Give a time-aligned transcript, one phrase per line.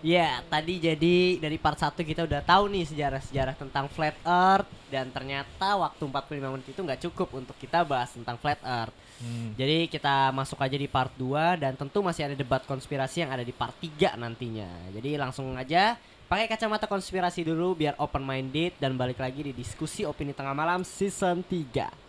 [0.00, 5.12] Ya, tadi jadi dari part 1 kita udah tahu nih sejarah-sejarah tentang flat earth dan
[5.12, 8.96] ternyata waktu 45 menit itu nggak cukup untuk kita bahas tentang flat earth.
[9.20, 9.52] Hmm.
[9.60, 13.44] Jadi kita masuk aja di part 2 dan tentu masih ada debat konspirasi yang ada
[13.44, 14.88] di part 3 nantinya.
[14.96, 16.00] Jadi langsung aja
[16.32, 20.80] pakai kacamata konspirasi dulu biar open minded dan balik lagi di diskusi opini tengah malam
[20.80, 21.99] season 3.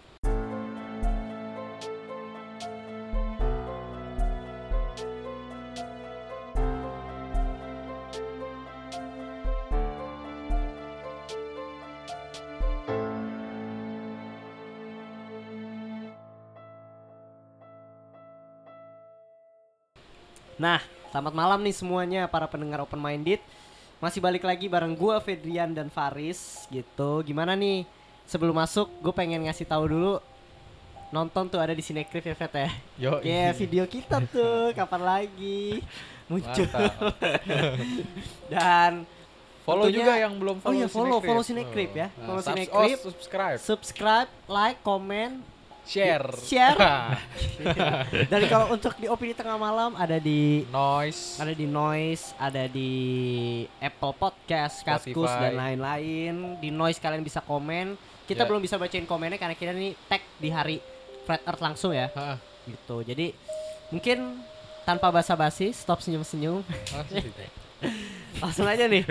[20.61, 20.77] Nah,
[21.09, 23.41] selamat malam nih semuanya para pendengar open minded.
[23.97, 26.39] Masih balik lagi bareng gua Fedrian dan Faris
[26.69, 27.21] gitu.
[27.23, 27.85] Gimana nih?
[28.25, 30.13] Sebelum masuk, gue pengen ngasih tahu dulu
[31.11, 32.69] nonton tuh ada di Cinecrip ya Fet ya.
[32.95, 35.81] Yo, Ya video kita tuh kapan lagi
[36.25, 36.63] muncul.
[38.47, 39.03] Dan
[39.61, 41.27] Follow Tentunya- juga yang belum Oh follow iya, follow- Cinecrip.
[41.27, 42.07] follow Cinecrip ya.
[42.07, 42.71] Nah, Follow subs-.
[42.71, 43.57] Oh, subscribe.
[43.59, 45.35] subscribe, like, comment,
[45.81, 46.23] Share.
[46.39, 46.77] Share.
[48.31, 51.35] dan kalau untuk di opini tengah malam ada di Noise.
[51.35, 52.91] ada di Noise, ada di
[53.77, 55.41] Apple Podcast, Kaskus Spotify.
[55.43, 56.33] dan lain-lain.
[56.57, 57.97] Di Noise kalian bisa komen.
[58.23, 58.47] Kita Ya.
[58.47, 60.77] belum bisa bacain komennya karena kita nih tag di hari
[61.21, 62.07] Flat Earth langsung ya.
[62.13, 62.95] Hah, Gitu.
[63.03, 63.27] Jadi
[63.89, 64.39] mungkin
[64.81, 66.61] tanpa basa-basi, stop senyum-senyum.
[66.93, 67.25] asik.
[68.41, 69.03] langsung aja nih.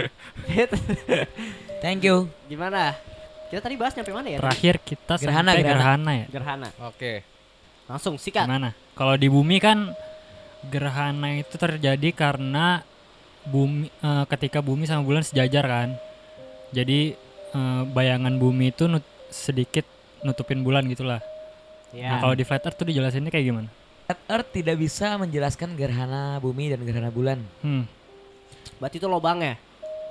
[1.82, 2.30] Thank you.
[2.46, 2.94] Gimana?
[3.50, 4.38] Kita tadi bahas nyampe mana ya?
[4.38, 5.74] Terakhir kita Gerhana, sampai gerhana.
[5.74, 6.26] gerhana ya.
[6.30, 6.68] Gerhana.
[6.86, 7.12] Oke.
[7.90, 8.46] Langsung sikat.
[8.46, 8.70] Gimana?
[8.94, 9.90] Kalau di bumi kan
[10.70, 12.86] gerhana itu terjadi karena
[13.42, 15.88] bumi eh, ketika bumi sama bulan sejajar kan.
[16.70, 17.18] Jadi
[17.50, 19.84] eh, bayangan bumi itu nut- sedikit
[20.22, 21.18] nutupin bulan gitulah.
[21.90, 22.14] Ya.
[22.14, 23.68] Nah, kalau di flat earth tuh dijelasinnya kayak gimana?
[24.10, 27.38] Flat Earth tidak bisa menjelaskan gerhana bumi dan gerhana bulan.
[27.62, 27.86] Hmm.
[28.82, 29.54] Berarti itu lobangnya.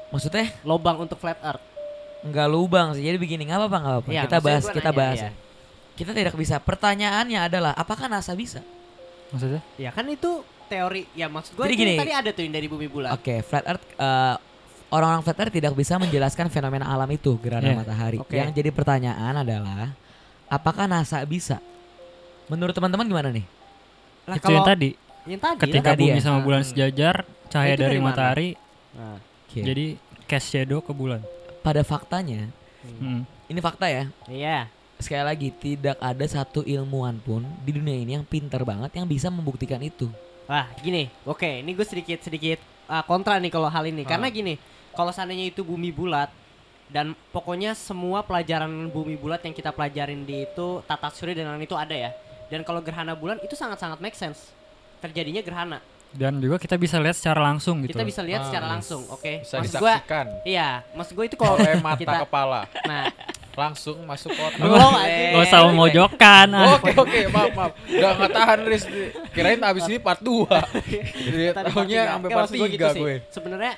[0.07, 1.59] Maksudnya Lobang untuk Flat Earth.
[2.21, 3.01] Nggak lubang sih.
[3.01, 4.09] Jadi begini, nggak apa-apa, nggak apa-apa.
[4.09, 5.19] Iya, kita bahas, kita nanya, bahas.
[5.19, 5.31] ya.
[5.93, 6.55] Kita tidak bisa.
[6.57, 8.59] Pertanyaannya adalah, apakah NASA bisa?
[9.29, 9.61] Maksudnya?
[9.75, 11.93] Ya kan itu teori ya maksud gue Jadi gini.
[11.97, 13.09] tadi ada tuh yang dari bumi bulan.
[13.11, 13.85] Oke, Flat Earth.
[13.95, 14.35] eh,
[14.89, 17.77] Orang-orang Flat Earth tidak bisa menjelaskan fenomena alam itu, gerhana Iya.
[17.77, 18.17] matahari.
[18.17, 18.33] Oke.
[18.33, 19.93] Yang jadi pertanyaan adalah,
[20.47, 21.61] apakah NASA bisa?
[22.47, 23.45] Menurut teman-teman gimana nih?
[24.25, 24.89] Lah itu yang kalau tadi
[25.25, 26.25] yang tadi ketika tadi bumi ya?
[26.25, 26.69] sama bulan Hmm.
[26.69, 27.15] sejajar,
[27.47, 28.49] cahaya Itu dari dari matahari
[28.89, 29.61] Nah, Oke.
[29.61, 29.85] jadi
[30.25, 31.21] cast shadow ke bulan.
[31.61, 32.47] Pada faktanya,
[32.79, 33.27] Hmm.
[33.51, 34.07] ini fakta ya.
[34.31, 34.71] iya.
[34.99, 39.31] Sekali lagi, tidak ada satu ilmuwan pun di dunia ini yang pintar banget yang bisa
[39.31, 40.11] membuktikan itu.
[40.43, 41.07] Wah, gini.
[41.23, 44.03] Oke, ini gue sedikit sedikit ah, kontra nih kalau hal ini.
[44.03, 44.15] Ah.
[44.15, 44.59] Karena gini,
[44.91, 46.27] kalau seandainya itu bumi bulat
[46.91, 51.63] dan pokoknya semua pelajaran bumi bulat yang kita pelajarin di itu tata surya dan lain
[51.63, 52.11] itu ada ya.
[52.51, 54.51] Dan kalau gerhana bulan itu sangat-sangat make sense.
[54.99, 55.79] Terjadinya gerhana.
[56.09, 57.93] Dan juga kita bisa lihat secara langsung gitu.
[57.93, 59.45] Kita bisa lihat Ah, secara langsung, oke.
[59.45, 62.65] Bisa Maksud gua disaksikan iya, maksud gue itu kalau oleh mata kita kepala.
[62.83, 63.05] nah,
[63.49, 64.55] Langsung masuk otak.
[64.55, 65.35] belum anjing.
[65.35, 66.79] Gak usah ah.
[66.79, 67.71] Oke oke maaf maaf.
[67.85, 68.83] Udah nggak tahan Riz.
[69.29, 72.87] Kirain abis ini part 2 Jadi Tadi part tahunya sampai part maksud gua 3 gitu
[72.87, 73.01] sih.
[73.03, 73.13] gue.
[73.27, 73.73] Sebenarnya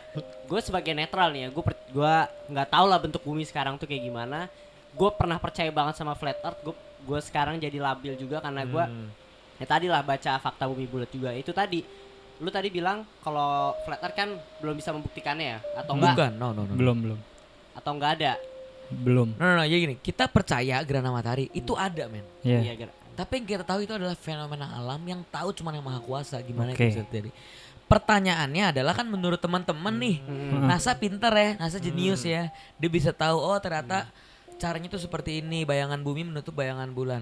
[0.45, 2.15] gue sebagai netral nih ya, gue gue
[2.47, 4.45] nggak tahu lah bentuk bumi sekarang tuh kayak gimana.
[4.93, 6.61] Gue pernah percaya banget sama flat earth.
[6.61, 9.09] Gue gue sekarang jadi labil juga karena gue Hmm.
[9.57, 11.33] ya tadi lah baca fakta bumi bulat juga.
[11.33, 11.81] Itu tadi
[12.41, 14.29] lu tadi bilang kalau flat earth kan
[14.59, 16.74] belum bisa membuktikannya ya atau enggak Bukan, no, no, no.
[16.74, 16.75] no.
[16.75, 17.19] Belum, belum.
[17.72, 18.34] atau enggak ada.
[18.91, 19.29] Belum.
[19.38, 22.25] No, no, no, jadi gini, kita percaya gerhana matahari itu ada, men.
[22.44, 22.59] Iya.
[22.59, 22.90] Iya, Ger.
[23.13, 26.74] Tapi yang kita tahu itu adalah fenomena alam yang tahu cuma yang maha kuasa gimana
[26.74, 26.81] Oke.
[26.84, 27.29] itu bisa terjadi.
[27.85, 30.63] Pertanyaannya adalah kan menurut teman-teman nih, Hmm.
[30.66, 32.50] NASA pinter ya, NASA jenius ya.
[32.75, 34.08] Dia bisa tahu oh ternyata
[34.58, 37.22] caranya tuh seperti ini, bayangan bumi menutup bayangan bulan.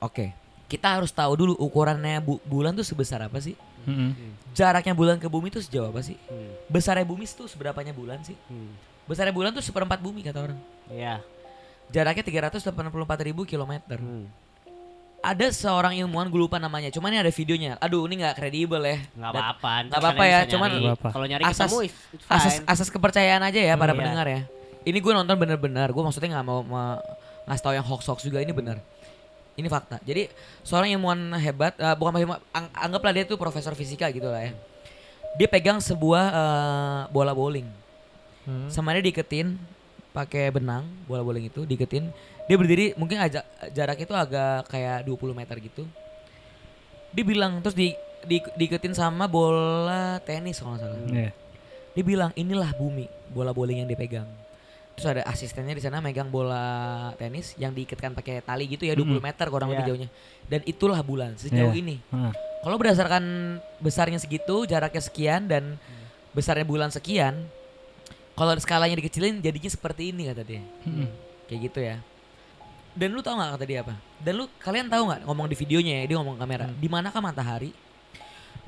[0.00, 0.32] Oke.
[0.70, 3.58] Kita harus tahu dulu ukurannya bu- bulan tuh sebesar apa sih?
[3.82, 4.14] Mm-mm.
[4.50, 6.14] Jaraknya bulan ke bumi tuh sejauh apa sih?
[6.24, 6.54] Hmm.
[6.66, 8.38] Besarnya bumi tuh seberapanya bulan sih?
[8.46, 8.70] Hmm.
[9.04, 10.58] Besarnya bulan tuh seperempat bumi kata orang.
[10.86, 11.18] Iya.
[11.88, 12.86] Jaraknya 384
[13.20, 13.98] ribu kilometer.
[13.98, 14.30] Hmm.
[15.20, 17.76] Ada seorang ilmuwan gue lupa namanya, cuman ini ada videonya.
[17.76, 19.04] Aduh, ini nggak kredibel ya.
[19.12, 19.72] Nggak apa-apa.
[19.82, 20.72] ntar nggak apa-apa ya, cuman-
[21.04, 21.78] kalau nyari Asas- ketemu
[22.24, 24.00] Asas asas kepercayaan aja ya para Hmm, iya.
[24.00, 24.40] pendengar ya.
[24.80, 25.88] Ini gue nonton bener-bener.
[25.90, 26.64] Gue maksudnya nggak mau
[27.44, 28.80] ngasih tahu yang hoax-hoax juga ini bener.
[29.60, 30.00] Ini fakta.
[30.00, 30.32] Jadi
[30.64, 34.52] seorang ilmuwan hebat, eh, bukan ilmuwan, ang- anggaplah dia tuh profesor fisika gitu lah ya.
[35.36, 37.68] Dia pegang sebuah eh, bola bowling.
[38.48, 38.72] Hmm.
[38.72, 39.60] Sama dia diiketin
[40.16, 42.08] pakai benang, bola bowling itu diiketin.
[42.48, 45.84] Dia berdiri mungkin agak jarak itu agak kayak 20 meter gitu.
[47.12, 47.92] Dia bilang terus di,
[48.24, 50.98] di diiketin sama bola tenis kalau nggak salah.
[51.12, 51.30] Iya.
[51.94, 54.26] Dia bilang inilah bumi, bola bowling yang dipegang.
[55.00, 56.60] Terus ada asistennya di sana megang bola
[57.16, 59.24] tenis yang diikatkan pakai tali gitu ya 20 Mm-mm.
[59.24, 59.90] meter kurang lebih Iya.
[59.96, 60.08] jauhnya.
[60.44, 61.80] Dan itulah bulan sejauh Iya.
[61.80, 61.96] ini.
[62.12, 62.36] Ah.
[62.60, 63.24] Kalau berdasarkan
[63.80, 65.80] besarnya segitu, jaraknya sekian dan
[66.36, 67.48] besarnya bulan sekian,
[68.36, 70.60] kalau skalanya dikecilin jadinya seperti ini kata dia.
[70.84, 71.08] Mm-mm.
[71.48, 71.96] Kayak gitu ya.
[72.92, 73.96] Dan lu tahu nggak kata dia apa?
[74.20, 76.68] Dan lu kalian tahu nggak ngomong di videonya ya dia ngomong ke kamera.
[76.68, 77.72] Di manakah matahari?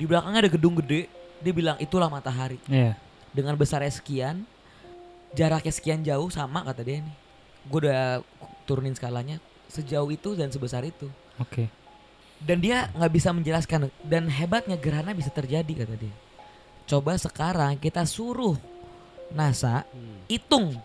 [0.00, 1.12] Di belakangnya ada gedung gede.
[1.44, 2.56] Dia bilang itulah matahari.
[2.72, 2.96] Iya.
[3.36, 4.48] Dengan besarnya sekian,
[5.32, 7.16] jaraknya sekian jauh sama kata dia nih.
[7.64, 8.20] Gue udah
[8.64, 9.36] turunin skalanya
[9.66, 11.08] sejauh itu dan sebesar itu.
[11.36, 11.68] Oke.
[12.42, 16.14] Dan dia nggak bisa menjelaskan dan hebatnya gerhana bisa terjadi kata dia.
[16.84, 18.58] Coba sekarang kita suruh
[19.30, 19.86] NASA
[20.26, 20.76] hitung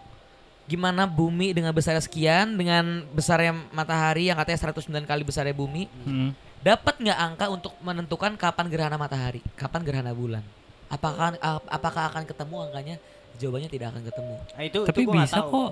[0.63, 6.29] gimana bumi dengan besar sekian dengan besarnya matahari yang katanya 109 kali besarnya bumi Mm.
[6.59, 10.43] dapat nggak angka untuk menentukan kapan gerhana matahari kapan gerhana bulan
[10.87, 12.95] apakah ap- apakah akan ketemu angkanya
[13.37, 15.49] jawabannya tidak akan ketemu Nah, itu Tapi itu gua bisa tahu.
[15.49, 15.71] kok.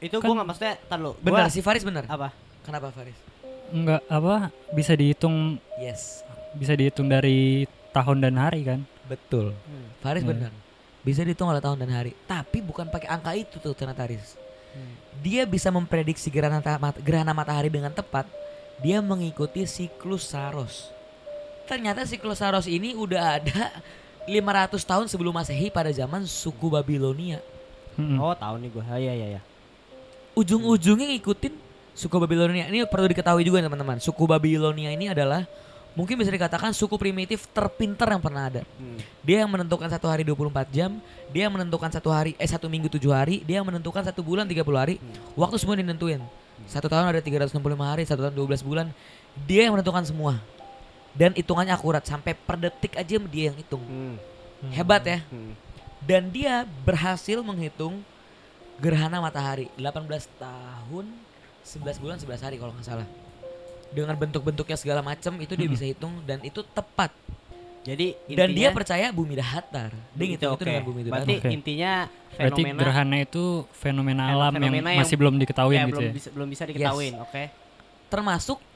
[0.00, 1.12] Itu Kan- gua nggak maksudnya tar lu.
[1.16, 2.30] benar si Faris benar apa?
[2.62, 3.18] kenapa Faris
[3.68, 4.34] Enggak apa
[4.70, 6.22] bisa dihitung yes
[6.52, 8.80] bisa dihitung dari tahun dan hari kan?
[9.04, 9.86] betul Hmm.
[9.98, 10.30] Faris Hmm.
[10.30, 10.52] benar
[11.00, 14.38] bisa dihitung oleh tahun dan hari tapi bukan pakai angka itu tuh ternyata Faris
[14.70, 14.94] Hmm.
[15.18, 18.24] dia bisa memprediksi gerhana ta- mat- gerhana matahari dengan tepat
[18.78, 20.90] dia mengikuti siklus Saros
[21.64, 23.70] ternyata siklus Saros ini udah ada
[24.26, 27.42] 500 tahun sebelum masehi pada zaman suku Babilonia.
[27.98, 28.18] Mm-mm.
[28.22, 28.84] Oh, tahu nih gua.
[28.88, 29.42] Oh, iya iya iya.
[30.32, 31.52] ujung-ujungnya ngikutin
[31.92, 32.64] suku Babilonia.
[32.72, 34.00] Ini perlu diketahui juga teman-teman.
[34.00, 35.44] Suku Babilonia ini adalah
[35.92, 38.62] mungkin bisa dikatakan suku primitif terpinter yang pernah ada.
[38.80, 38.96] Hmm.
[39.20, 40.96] dia yang menentukan satu hari 24 jam
[41.28, 44.48] dia yang menentukan satu hari eh satu minggu tujuh hari dia yang menentukan satu bulan
[44.48, 44.96] 30 hari.
[45.36, 46.24] Waktu semua dinentuin.
[46.64, 48.86] Satu tahun ada 365 hari satu tahun 12 bulan
[49.44, 50.40] dia yang menentukan semua
[51.12, 54.16] dan hitungannya akurat sampai per detik aja dia yang hitung Hmm.
[54.70, 55.52] hebat ya Hmm.
[56.00, 58.00] dan dia berhasil menghitung
[58.78, 61.06] gerhana matahari 18 tahun
[61.62, 63.06] 11 bulan 11 hari kalau nggak salah
[63.88, 65.74] dengan bentuk-bentuknya segala macam itu dia Hmm.
[65.74, 67.12] bisa hitung dan itu tepat
[67.82, 71.34] Jadi dan dia intinya- percaya bumi datar dia Gitu, ngitung itu dengan bumi itu Berarti
[71.34, 71.50] datar Oke.
[71.52, 75.90] intinya Berarti fenomena gerhana itu fenomena Fenomena alam yang, yang- masih belum diketahui ya, gitu
[75.92, 76.12] belum ya.
[76.14, 77.42] bisa belum bisa diketahuin, oke?
[78.06, 78.71] termasuk fe-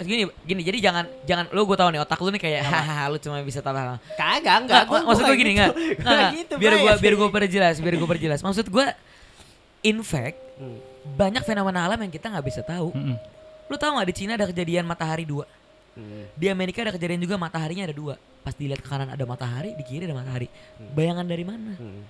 [0.00, 3.18] gini gini jadi jangan jangan lu gue tahu nih otak lu nih kayak hahaha lu
[3.18, 4.82] cuma bisa hal Kagak, enggak.
[4.84, 8.08] Nggak, mak- maksud gue gini nggak nggak, gitu, biar gue biar gue perjelas biar gue
[8.08, 8.86] perjelas maksud gue
[9.82, 10.78] in fact Hmm.
[11.16, 13.16] banyak fenomena alam yang kita nggak bisa tahu Mm-mm.
[13.66, 15.48] lu tahu nggak di Cina ada kejadian matahari dua
[15.92, 16.24] Hmm.
[16.32, 19.82] di Amerika ada kejadian juga mataharinya ada dua pas dilihat ke kanan ada matahari di
[19.82, 20.46] kiri ada matahari
[20.90, 22.00] bayangan dari mana Hmm.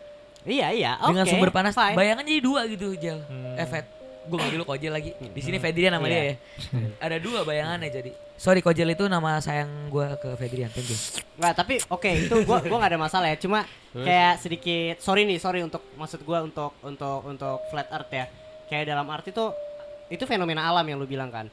[0.42, 1.08] Iya, iya, oke.
[1.08, 1.94] dengan sumber panas fine.
[1.94, 3.54] bayangan jadi dua gitu Jel Hmm.
[3.54, 3.86] eh Fed
[4.22, 6.34] gue manggil lu Kojel lagi di sini Fedrian nama dia ya
[7.10, 11.54] ada dua bayangannya jadi sorry Kojel itu nama sayang gue ke Fedrian thank you Nggak,
[11.56, 13.36] tapi oke itu gua gua nggak ada masalah ya.
[13.40, 18.28] Cuma kayak sedikit sorry nih, sorry untuk maksud gua untuk untuk untuk flat earth ya.
[18.69, 19.50] Kayak dalam arti tuh
[20.12, 21.48] itu fenomena alam yang lu bilang kan.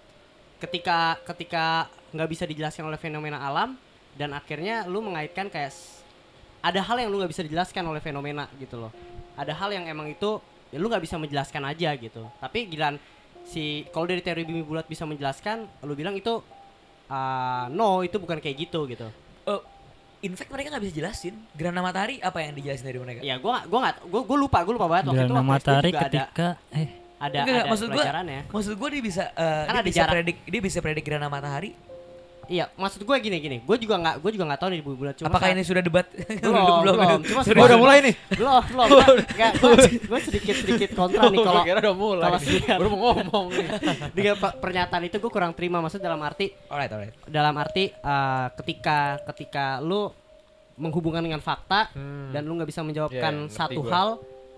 [0.59, 3.79] Ketika ketika nggak bisa dijelaskan oleh fenomena alam
[4.19, 5.71] dan akhirnya lu mengaitkan kayak
[6.59, 8.91] ada hal yang lu nggak bisa dijelaskan oleh fenomena gitu loh.
[9.39, 12.23] Ada hal yang emang itu ya lu nggak bisa menjelaskan aja gitu.
[12.35, 12.95] Tapi gilan
[13.41, 16.41] si kalau dari teori bumi bulat bisa menjelaskan, lu bilang itu
[17.07, 19.07] ah, no itu bukan kayak gitu gitu.
[19.43, 19.61] Eh,
[20.21, 23.63] in fact mereka nggak bisa jelasin gerhana matahari apa yang dijelasin dari mereka Ya gua
[23.63, 25.97] gua nggak gua, gua lupa gua lupa banget waktu itu Gerhana waktu SD matahari juga
[25.97, 26.87] ada ketika eh
[27.19, 28.41] ada enggak, ada maksud gua- pelajarannya.
[28.47, 30.11] maksud gue dia bisa eh, Kan dia ada bisa jarak.
[30.13, 31.69] predik dia bisa predik gerhana matahari
[32.49, 33.57] Iya, maksud gua gini gini.
[33.61, 35.79] Gua juga nggak gua juga nggak tahu nih Bu bulat cuma apakah kan- ini sudah
[35.79, 36.05] debat
[36.41, 38.13] belum belum, cuma Oh, udah mulai nih.
[38.31, 38.87] belum belum
[39.29, 39.51] Enggak,
[40.03, 42.23] gua sedikit sedikit kontra nih kalau kira udah mulai.
[42.25, 43.67] kalau lihat- Baru mau ngomong nih.
[44.17, 48.47] dengan pe- pernyataan itu gua kurang terima maksud dalam arti alright alright dalam arti eh,
[48.55, 48.97] ketika
[49.27, 50.09] ketika lu
[50.75, 52.31] menghubungkan dengan fakta Hmm.
[52.31, 53.91] dan lu nggak bisa menjawabkan Iya, ngerti satu gua.
[53.91, 54.09] hal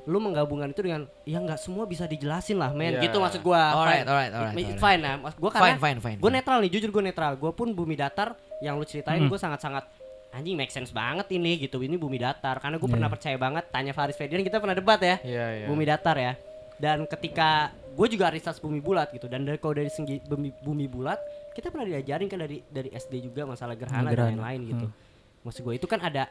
[0.04, 3.06] lu menggabungkan itu dengan ya nggak semua bisa dijelasin lah men Iya.
[3.06, 4.08] gitu maksud gua Alright, fine.
[4.08, 4.80] alright, alright, alright.
[4.80, 7.52] fine nah Mas- gua karena fine fine fine gue netral nih jujur gue netral gue
[7.52, 9.30] pun bumi datar yang lu ceritain Hmm.
[9.30, 9.86] gue sangat sangat
[10.32, 12.94] anjing make sense banget ini gitu ini bumi datar karena gue Iya.
[12.94, 15.66] pernah percaya banget tanya Faris Fedian kita pernah debat ya Iya, iya.
[15.68, 16.34] bumi datar ya
[16.76, 20.88] dan ketika gue juga research bumi bulat gitu dan dari kalau dari segi bumi, bumi
[20.88, 24.30] bulat kita pernah diajarin kan dari dari SD juga masalah gerhana, dan Gerhana.
[24.34, 24.98] lain-lain gitu Hmm.
[25.44, 26.26] maksud gue itu kan ada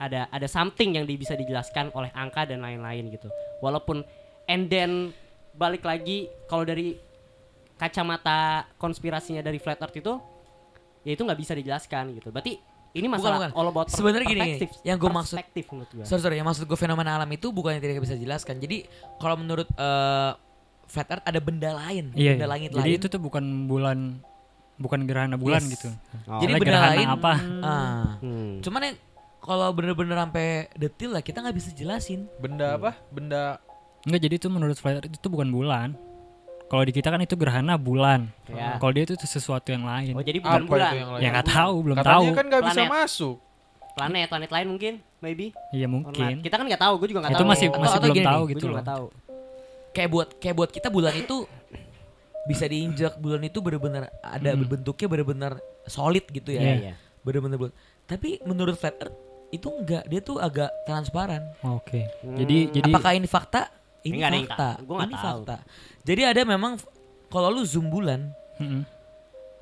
[0.00, 3.28] ada ada something yang di- bisa dijelaskan oleh angka dan lain-lain gitu
[3.60, 4.00] walaupun
[4.46, 5.12] and then
[5.52, 6.96] balik lagi kalau dari
[7.76, 8.40] kacamata
[8.76, 10.16] konspirasinya dari flat earth itu
[11.02, 12.56] ya itu nggak bisa dijelaskan gitu berarti
[12.90, 13.50] ini Bukan, masalah bukan.
[13.54, 17.14] all about Sebenarnya gini, perspektif yang gua maksud- gue sorry sorry yang maksud gue fenomena
[17.14, 18.84] alam itu bukan yang tidak bisa dijelaskan jadi
[19.16, 20.30] kalau menurut eh,
[20.86, 22.50] flat earth ada benda lain iya, benda iya.
[22.50, 24.18] langit jadi lain itu tuh bukan bulan
[24.76, 25.72] bukan gerhana bulan Yes.
[25.72, 25.88] gitu
[26.26, 26.40] Oh.
[26.40, 27.32] jadi benda gerhana lain apa?
[27.62, 28.04] ah.
[28.18, 28.58] Hmm.
[28.60, 28.92] cuman ya
[29.40, 32.28] kalau bener-bener sampai detail lah kita nggak bisa jelasin.
[32.36, 32.92] Benda apa?
[33.08, 33.56] Benda
[34.00, 35.96] enggak jadi itu menurut flat earth itu bukan bulan.
[36.66, 38.30] Kalau di kita kan itu gerhana bulan.
[38.46, 38.78] Ya.
[38.78, 40.14] kalau dia itu sesuatu yang lain.
[40.14, 42.24] Oh jadi bukan apa bulan itu yang ya nggak tahu belum Katanya tahu.
[42.30, 43.36] kan nggak bisa masuk.
[43.90, 45.46] planet planet lain mungkin maybe.
[45.74, 46.40] Iya mungkin.
[46.40, 47.50] kita kan nggak tahu gue juga nggak Itu tahu.
[47.50, 48.78] masih Atau- masih atau belum tahu nih, gitu loh.
[48.80, 49.06] tahu.
[49.90, 51.36] Kayak buat kayak buat kita bulan itu
[52.46, 53.18] bisa diinjak.
[53.18, 54.62] Bulan itu bener-bener ada Hmm.
[54.64, 55.52] bentuknya bener-bener
[55.84, 56.62] solid gitu ya.
[56.62, 56.94] Iya, iya.
[57.20, 57.74] bener-bener bulat
[58.06, 59.12] tapi menurut flat earth
[59.50, 61.42] itu enggak dia tuh agak transparan.
[61.64, 62.06] Oke.
[62.20, 62.36] Hmm.
[62.36, 63.66] Jadi jadi apakah ini fakta?
[64.00, 64.68] Ini Enggak fakta.
[64.72, 64.86] Tahu.
[64.86, 65.22] Gua ini tahu.
[65.42, 65.56] fakta.
[66.00, 66.72] Jadi ada memang
[67.26, 68.30] kalau lu zoom bulan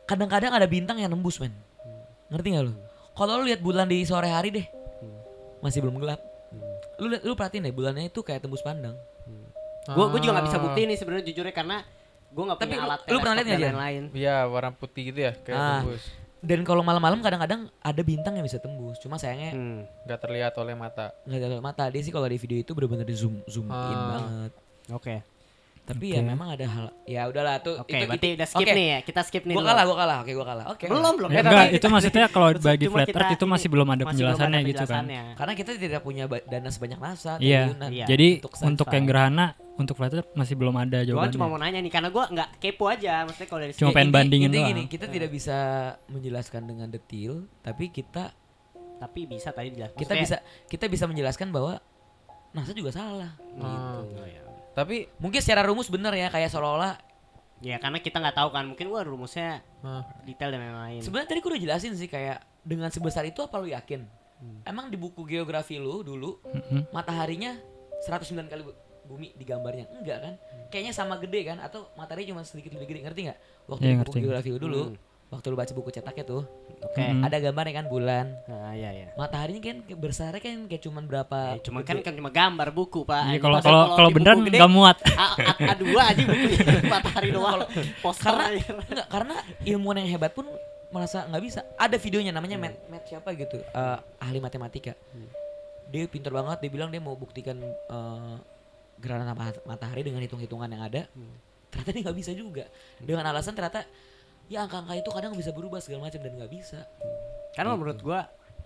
[0.05, 1.53] kadang-kadang ada bintang yang nembus men.
[2.29, 2.75] Ngerti nggak lu?
[3.13, 4.67] Kalau lu lihat bulan di sore hari deh
[5.59, 6.21] masih belum gelap.
[6.97, 8.95] Lu lihat lu perhatiin deh bulannya itu kayak tembus pandang.
[9.89, 11.77] Gue gue juga nggak bisa buktiin nih sebenarnya jujurnya karena
[12.29, 14.03] gue nggak Tapi punya lu- alat lu pernah lihat nggak, lain-lain.
[14.13, 15.81] Iya, warna putih gitu ya, kayak Ah.
[15.81, 16.05] tembus.
[16.41, 19.83] Dan kalau malam-malam kadang-kadang ada bintang yang bisa tembus cuma sayangnya Hmm.
[20.03, 21.11] Nggak terlihat oleh mata.
[21.23, 24.07] nggak ada mata dia sih kalau di video itu benar-benar di zoom zoom in Ah.
[24.13, 24.53] banget
[24.91, 25.17] oke
[25.85, 26.15] tapi Oke.
[26.15, 28.73] ya memang ada hal ya udahlah tuh oke itu berarti itu- udah skip oke.
[28.73, 29.71] nih ya kita skip nih gua dulu.
[29.73, 32.87] kalah gua kalah oke gua kalah oke belum belum Ya, enggak, itu maksudnya kalau bagi
[32.87, 35.03] flat kita earth itu ini masih belum ada masih belum penjelasannya ada gitu kan.
[35.35, 37.63] karena kita tidak punya dana sebanyak NASA atau Iya.
[37.89, 38.05] Iya.
[38.07, 39.47] Jadi Untuk untuk, yang gerhana
[39.79, 41.33] untuk flat earth masih belum ada jawabannya.
[41.33, 44.51] cuma mau nanya nih karena gue nggak kepo aja maksudnya kalau dari Cuma pengen bandingin
[44.51, 44.69] doang.
[44.69, 45.57] gini kita tidak bisa
[46.07, 48.35] menjelaskan dengan detail tapi kita
[48.99, 51.79] tapi bisa tadi jelas kita bisa kita bisa menjelaskan bahwa
[52.51, 54.03] NASA juga salah Ah.
[54.03, 54.19] gitu.
[54.21, 54.43] ya.
[54.75, 56.99] Tapi mungkin secara rumus benar ya kayak seolah-olah
[57.59, 59.63] ya karena kita nggak tahu kan mungkin gua rumusnya
[60.23, 63.69] detail dan lain-lain sebenarnya tadi gue udah jelasin sih kayak dengan sebesar itu apa lu
[63.69, 64.03] yakin
[64.39, 64.63] Hmm.
[64.63, 66.91] emang di buku geografi lu dulu Mm-mm.
[66.91, 67.59] mataharinya
[68.01, 68.63] 109 kali
[69.09, 70.35] bumi di gambarnya enggak kan?
[70.69, 71.59] Kayaknya sama gede kan?
[71.59, 73.39] Atau matahari cuma sedikit lebih gede ngerti nggak?
[73.67, 74.19] Waktu buku ngerti.
[74.21, 74.97] geografi lu dulu Hmm.
[75.29, 76.41] waktu lu baca buku cetaknya tuh
[76.79, 76.97] oke.
[76.99, 77.21] Hmm.
[77.21, 78.27] ada gambarnya kan bulan.
[78.45, 82.29] Nah ya ya mataharinya kan besarnya kan kayak cuman berapa Eh, cuma kan kan cuma
[82.29, 83.25] gambar buku pak.
[83.27, 84.97] Iya, Ini kalau kalau kalau beneran gede, nggak muat.
[85.11, 86.47] A, A, A2 aja buku
[86.93, 87.65] matahari doang.
[87.99, 88.47] Poster karena
[88.83, 90.49] enggak karena ilmuwan yang hebat pun
[90.89, 91.61] merasa nggak bisa.
[91.77, 92.65] Ada videonya namanya Hmm.
[92.65, 94.97] Matt, Matt siapa gitu eh, ahli matematika.
[95.89, 98.37] Dia pintar banget dia bilang dia mau buktikan eh,
[98.99, 101.35] gerhana ma- matahari dengan hitung-hitungan yang ada Hmm.
[101.69, 102.65] ternyata dia nggak bisa juga
[102.99, 103.85] dengan alasan ternyata
[104.47, 106.81] ya angka-angka itu kadang bisa berubah segala macam dan nggak bisa
[107.53, 108.25] karena menurut gua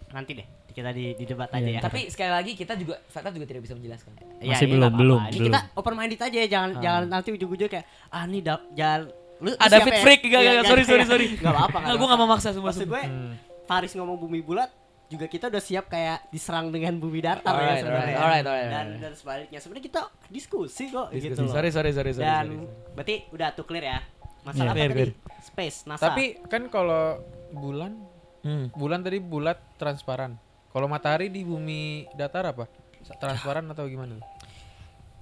[0.09, 3.29] nanti deh kita di, di debat aja Iya, ya tapi sekali lagi kita juga Fata
[3.29, 4.99] juga tidak bisa menjelaskan Ya, Masih ya, belum, nggak apa-apa.
[4.99, 5.47] belum, Ini belum.
[5.49, 9.01] kita open minded aja ya, jangan jangan nanti ujung-ujung kayak ah nih dap jangan
[9.39, 10.01] lu siapa David ya?
[10.01, 11.27] Freak, enggak, Iya, enggak, sorry, sorry, sorry.
[11.35, 11.79] Enggak apa-apa.
[11.83, 13.33] Nggak, gua nggak mau maksa, sumpah, Maksud gue Hmm.
[13.65, 14.71] Faris ngomong bumi bulat
[15.13, 18.17] juga kita udah siap kayak diserang dengan bumi datar ya Alright, sebenarnya.
[18.17, 18.99] alright, alright, dan alright.
[18.99, 21.29] dan sebaliknya sebenarnya kita diskusi kok Diskusi.
[21.29, 21.53] gitu loh.
[21.53, 22.93] sorry sorry sorry sorry, dan sorry.
[22.93, 23.99] berarti udah tuh clear ya.
[24.43, 25.45] Masalah Iya, apa clear, tadi?
[25.45, 26.03] Space, NASA.
[26.03, 27.21] tapi kan kalau
[27.53, 27.93] bulan,
[28.41, 28.67] Hmm.
[28.73, 30.35] bulan tadi bulat transparan.
[30.69, 32.67] Kalau matahari di bumi datar apa?
[33.15, 34.17] Transparan atau gimana?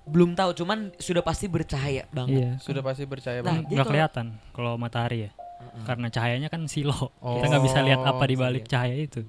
[0.02, 2.50] belum tahu cuman sudah pasti bercahaya banget Iya.
[2.58, 3.70] Sudah pasti percaya Nah, banget.
[3.70, 5.30] Nggak kelihatan kalau matahari ya.
[5.84, 7.14] Karena cahayanya kan silo.
[7.14, 8.72] Kita nggak Oh, bisa lihat apa di balik lihat.
[8.72, 9.22] cahaya itu.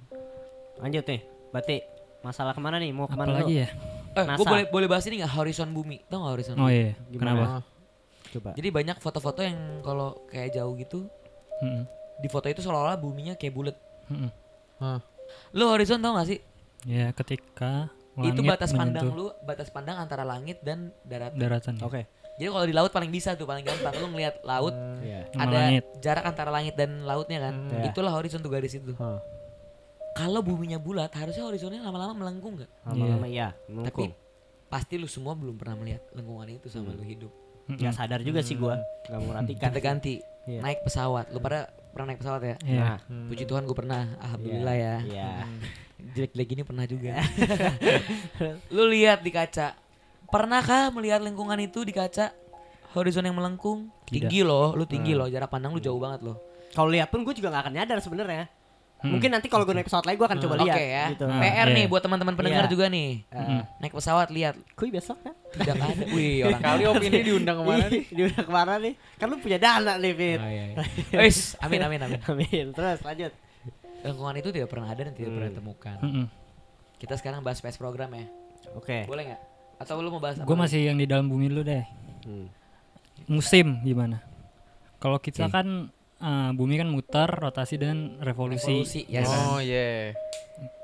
[0.81, 1.21] Lanjut nih.
[1.51, 1.75] Berarti
[2.21, 2.91] masalah ke mana nih?
[2.91, 3.67] Mau Apa ke mana lagi ya?
[4.11, 6.03] Eh, gue boleh boleh bahas ini nggak horizon bumi?
[6.05, 6.55] Tau nggak horizon?
[6.57, 6.75] Oh bumi?
[6.75, 6.91] iya.
[7.13, 7.43] Kenapa?
[7.47, 7.61] Ah,
[8.27, 8.49] Coba.
[8.55, 11.03] Jadi banyak foto-foto yang kalau kayak jauh gitu,
[11.59, 11.83] Mm-mm.
[12.17, 13.75] di foto itu seolah-olah buminya kayak bulat.
[14.07, 14.31] Mm-mm.
[14.79, 14.99] ah.
[15.51, 16.39] Lu horizon tau gak sih?
[16.83, 21.31] Ya ketika itu langit batas pandang menyentuh lu, batas pandang antara langit dan darat.
[21.31, 21.75] daratan.
[21.75, 21.83] ya.
[21.83, 22.01] Oke.
[22.35, 25.27] Jadi kalau di laut paling bisa tuh paling gampang lu ngelihat laut Iya.
[25.29, 25.83] Sama ada langit.
[25.99, 27.53] jarak antara langit dan lautnya kan.
[27.53, 27.71] Hmm.
[27.73, 27.91] Iya.
[27.91, 28.91] Itulah horizon tuh garis itu.
[28.95, 29.19] Huh.
[30.11, 32.71] Kalau buminya bulat, harusnya horizonnya lama-lama melengkung nggak?
[32.83, 34.11] Lama-lama iya, Tapi melengkung.
[34.67, 36.99] pasti lu semua belum pernah melihat lengkungan itu sama Hmm.
[36.99, 37.31] lu hidup.
[37.67, 38.75] Nggak sadar juga sih gua.
[39.07, 39.69] Enggak merhatikan.
[39.71, 40.13] Kita ganti
[40.43, 40.59] Iya.
[40.59, 41.31] naik pesawat.
[41.31, 42.55] Lu pada pernah naik pesawat ya?
[42.61, 42.79] Iya.
[42.81, 42.97] Nah,
[43.29, 44.95] Puji Tuhan gue pernah, alhamdulillah ya.
[45.01, 45.29] Iya.
[46.11, 47.13] Jelek-jelek gini pernah juga.
[48.75, 49.77] lu lihat di kaca.
[50.27, 52.31] Pernahkah melihat lingkungan itu di kaca?
[52.91, 56.35] Horizon yang melengkung, tinggi loh, lu tinggi loh, jarak pandang lu jauh banget loh.
[56.71, 58.51] Kalau lihat pun gue juga gak akan nyadar sebenarnya.
[59.01, 59.17] Hmm.
[59.17, 60.77] Mungkin nanti kalau gue naik pesawat lagi gue akan coba Oke lihat.
[60.77, 61.05] ya.
[61.09, 61.25] Gitu.
[61.25, 61.41] Hmm.
[61.41, 61.73] PR Iya.
[61.73, 62.71] nih buat teman-teman pendengar Iya.
[62.71, 63.09] juga nih.
[63.27, 65.33] Eh, Naik pesawat lihat, Kuy besok kan?
[65.51, 66.05] tidak ada.
[66.15, 68.03] Wih, orang Kali opini diundang ke mana nih?
[68.07, 68.93] Di udah ke mana nih?
[69.17, 70.37] Kan lu punya dana nih, Fit.
[70.37, 70.75] Oh, iya, iya.
[71.25, 72.19] Wis, amin amin amin.
[72.23, 72.65] Amin.
[72.71, 73.33] Terus lanjut.
[74.01, 75.35] Lingkungan itu tidak pernah ada dan tidak Hmm.
[75.35, 75.97] pernah ditemukan.
[75.99, 76.25] Mm-mm.
[76.95, 78.25] Kita sekarang bahas space program ya.
[78.73, 79.05] Oke.
[79.05, 79.41] Boleh nggak?
[79.77, 80.45] Atau lu mau bahas apa?
[80.45, 81.81] Gue masih yang di dalam bumi dulu deh.
[82.21, 82.45] Hmm.
[83.25, 84.21] Musim gimana?
[84.97, 85.53] Kalau kita Oke.
[85.53, 85.67] kan
[86.21, 88.85] eh, bumi kan muter, rotasi dan revolusi.
[88.85, 89.27] Revolusi, yes.
[89.27, 90.13] Oh iya.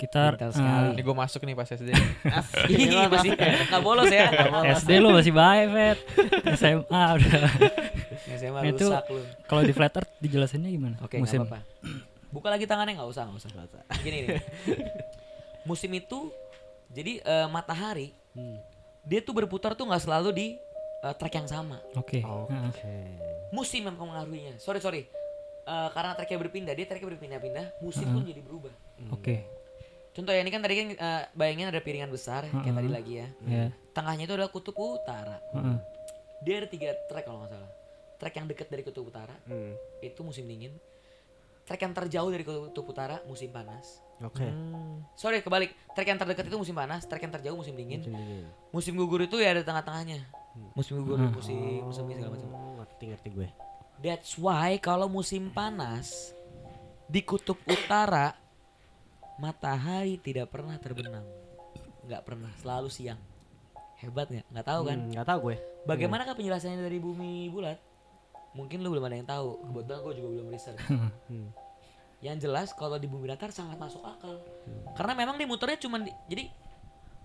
[0.01, 0.87] Kita Pintar eh, sekali.
[0.97, 1.89] Ini gue masuk nih pas SD.
[2.73, 4.25] Ih, masih nggak bolos ya.
[4.33, 4.73] nggak bolos.
[4.81, 5.99] SD lu masih baik, Fet.
[6.57, 7.41] SMA udah.
[8.37, 9.21] Saya mah Itu rusak lu.
[9.45, 10.95] Kalau di flat earth dijelasinnya gimana?
[10.99, 11.39] Oke, nggak Musim.
[11.45, 11.59] apa-apa.
[12.33, 13.49] Buka lagi tangannya nggak usah, nggak usah.
[14.01, 14.41] Gini nih.
[15.63, 16.33] Musim itu
[16.89, 18.53] jadi eh, matahari Hmm.
[19.01, 20.47] dia tuh berputar tuh nggak selalu di
[21.01, 21.81] eh, track yang sama.
[21.93, 22.21] Oke.
[22.21, 22.53] Oke.
[22.53, 23.49] Heeh.
[23.49, 24.57] Musim yang mempengaruhinya.
[24.57, 25.09] Sorry sorry.
[25.67, 28.71] Eh, karena tracknya berpindah, dia tracknya berpindah-pindah, musim pun jadi berubah.
[29.11, 29.43] Oke.
[30.15, 33.27] Contoh ya ini kan tadi kan eh, bayangin ada piringan besar kayak tadi lagi ya.
[33.43, 33.65] Ya.
[33.91, 35.43] Tengahnya itu adalah kutub utara.
[35.51, 35.77] Heeh.
[36.41, 37.71] Dia ada tiga track kalau nggak salah.
[38.17, 39.75] Track yang dekat dari kutub utara Hmm.
[39.99, 40.71] itu musim dingin.
[41.67, 43.99] Track yang terjauh dari kutub utara musim panas.
[44.23, 44.47] Oke.
[45.13, 45.75] Sorry kebalik.
[45.93, 48.01] Track yang terdekat itu musim panas, track yang terjauh musim dingin.
[48.01, 48.45] Musim dingin.
[48.71, 50.23] Musim gugur itu ya ada tengah-tengahnya.
[50.73, 51.35] Musim gugur, Hmm.
[51.35, 52.49] musim musim segala macam.
[52.49, 53.47] Oh, ngerti ngerti gue.
[53.97, 56.37] That's why kalau musim panas
[57.09, 58.35] di kutub utara
[59.41, 61.25] matahari tidak pernah terbenam.
[62.05, 63.19] Nggak pernah, selalu siang.
[63.97, 64.45] Hebat nggak?
[64.53, 64.97] Nggak tahu kan?
[65.01, 65.55] Hmm, Nggak tahu gue.
[65.89, 67.81] Bagaimana kah penjelasannya dari bumi bulat?
[68.53, 69.65] Mungkin lu belum ada yang tahu.
[69.65, 70.81] Kebetulan gue juga belum research.
[71.27, 71.51] Hmm.
[72.17, 74.41] Yang jelas kalau di bumi datar sangat masuk akal.
[74.97, 76.49] Karena memang dia muternya cuma di, jadi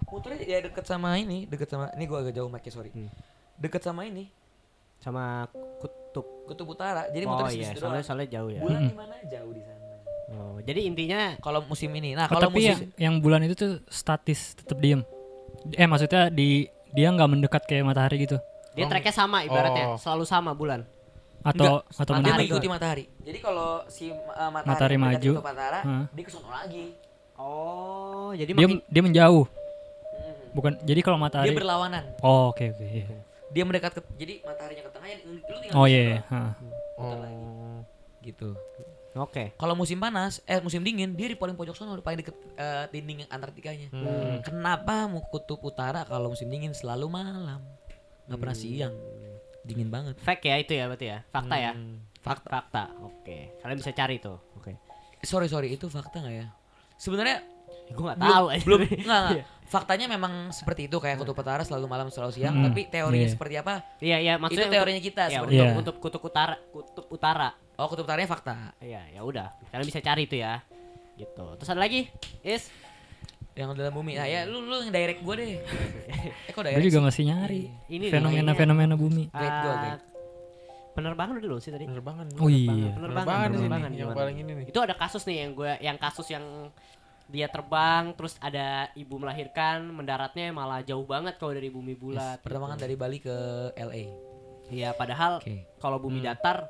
[0.05, 2.93] muternya ya deket sama ini, deket sama ini gue agak jauh mic sorry.
[2.93, 3.09] Hmm.
[3.57, 4.29] Deket sama ini
[5.01, 5.49] Sama
[6.13, 6.27] kutub.
[6.45, 7.09] kutub utara.
[7.09, 8.05] Jadi oh iya, soalnya doang.
[8.05, 8.61] soalnya jauh ya.
[8.61, 9.15] Bulan di mana?
[9.25, 9.81] Jauh di sana.
[10.33, 12.13] Oh, jadi intinya Kalau musim ini.
[12.13, 15.01] Nah, Oh, kalau tapi musim yang, yang bulan itu tuh statis, tetap diem.
[15.73, 18.37] Eh maksudnya di dia nggak mendekat kayak matahari gitu.
[18.73, 19.97] dia tracknya sama ibaratnya, Oh.
[19.97, 20.85] selalu sama bulan.
[21.43, 22.39] Atau Enggak, atau dia mendekat.
[22.39, 23.05] mengikuti matahari.
[23.21, 24.17] Jadi kalau si uh,
[24.49, 25.33] matahari, Matahari maju.
[25.37, 26.05] kutub utara, Hah.
[26.09, 26.85] dia ke sono lagi.
[27.37, 29.45] Oh, jadi Dia makin dia menjauh.
[29.45, 30.35] Hmm.
[30.53, 32.05] Bukan jadi kalau Dia matahari berlawanan.
[32.21, 32.81] Oh, oke oke.
[32.87, 33.05] iya.
[33.53, 36.01] Dia mendekat ke jadi mataharinya ke tengah ya lu tinggal Oh iya.
[36.01, 36.41] situ iya, ha.
[36.97, 37.37] Muter lagi.
[38.23, 38.49] Gitu.
[39.13, 39.53] Oke.
[39.55, 42.85] Kalau musim panas, eh musim dingin dia di paling pojok sana, di paling deket eh,
[42.89, 43.93] dinding Antartikanya.
[43.93, 44.41] Hmm.
[44.41, 47.61] Kenapa mau kutub utara kalau musim dingin selalu malam?
[48.25, 48.95] Nggak pernah siang.
[49.63, 50.17] Dingin banget.
[50.17, 51.19] Fact ya itu ya berarti ya.
[51.29, 51.73] Fakta ya.
[51.77, 52.01] Hmm.
[52.25, 52.49] Fakta.
[52.49, 52.83] Fakta.
[53.05, 53.53] Oke.
[53.61, 54.41] Kalian bisa cari tuh.
[54.57, 54.81] Oke.
[55.23, 56.47] Sorry sorry itu fakta nggak ya?
[56.97, 57.45] Sebenarnya
[57.93, 58.47] Gue nggak belum tahu.
[58.65, 59.47] belum enggak, enggak.
[59.73, 62.69] Faktanya memang seperti itu kayak kutub utara selalu malam selalu siang, Hmm.
[62.69, 63.33] tapi teorinya Iya.
[63.33, 63.75] seperti apa?
[63.99, 65.79] Iya iya maksudnya itu teorinya kita untuk, ya, seperti itu.
[65.81, 67.49] untuk kutub utara kutub utara.
[67.75, 68.77] Oh, kutub utaranya fakta.
[68.79, 69.49] Iya ya udah.
[69.67, 70.61] Kalian bisa cari itu ya.
[71.15, 71.45] Gitu.
[71.57, 72.05] Terus ada lagi?
[72.43, 72.69] Is.
[73.53, 74.13] Yang dalam bumi.
[74.13, 75.49] Nah, ya lu lu yang direct gue deh.
[76.49, 76.77] eh kok direct?
[76.77, 77.07] Gue juga sih?
[77.07, 79.29] masih nyari Ini nih, fenomena-fenomena bumi.
[79.29, 80.03] Guide gua, Ah, guide.
[80.93, 81.85] Penerbangan udah dulu sih tadi.
[81.85, 82.27] Penerbangan.
[82.37, 82.93] Oh iya.
[82.93, 84.21] Penerbangan, Penerbangan ini penerbangan nih, yang gimana?
[84.21, 84.67] paling ini nih.
[84.69, 86.45] Itu ada kasus nih yang gue yang kasus yang
[87.33, 92.39] dia terbang terus ada ibu melahirkan mendaratnya malah jauh banget kalau dari bumi bulat.
[92.39, 93.37] Yes, pertama kan dari Bali ke
[93.73, 94.05] LA.
[94.69, 95.65] Iya, padahal Oke.
[95.81, 96.69] kalau bumi datar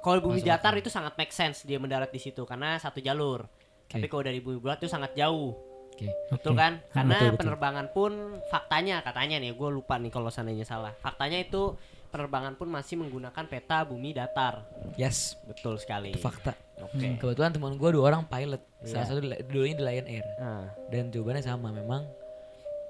[0.00, 3.44] kalau bumi Masuk datar itu sangat make sense dia mendarat di situ karena satu jalur.
[3.88, 5.52] Tapi kalau dari bumi bulat itu sangat jauh.
[5.92, 6.08] Oke.
[6.30, 6.60] Betul Oke.
[6.62, 6.72] kan?
[6.78, 7.40] Ah, Karena betul, betul.
[7.42, 8.12] penerbangan pun
[8.46, 10.94] faktanya katanya nih, gue lupa nih kalau seandainya salah.
[11.02, 11.74] Faktanya itu
[12.08, 14.64] penerbangan pun masih menggunakan peta bumi datar.
[14.94, 16.10] Yes, Betul sekali.
[16.10, 16.56] itu fakta.
[16.78, 17.16] Oke.
[17.16, 18.62] Kebetulan teman gue dua orang pilot.
[18.80, 19.08] Salah Iya.
[19.08, 20.26] satu di- dulunya di Lion Air.
[20.36, 22.06] Nah, Dan jawabannya sama, memang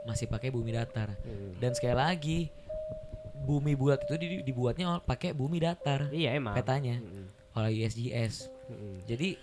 [0.05, 1.13] masih pakai bumi datar.
[1.19, 1.57] Hmm.
[1.57, 2.39] Dan sekali lagi
[3.41, 6.53] bumi bulat itu di- dibuatnya pakai bumi datar iya emang.
[6.53, 7.27] petanya Mm-mm.
[7.55, 8.51] oleh USGS.
[8.67, 8.95] Mm-mm.
[9.05, 9.39] Jadi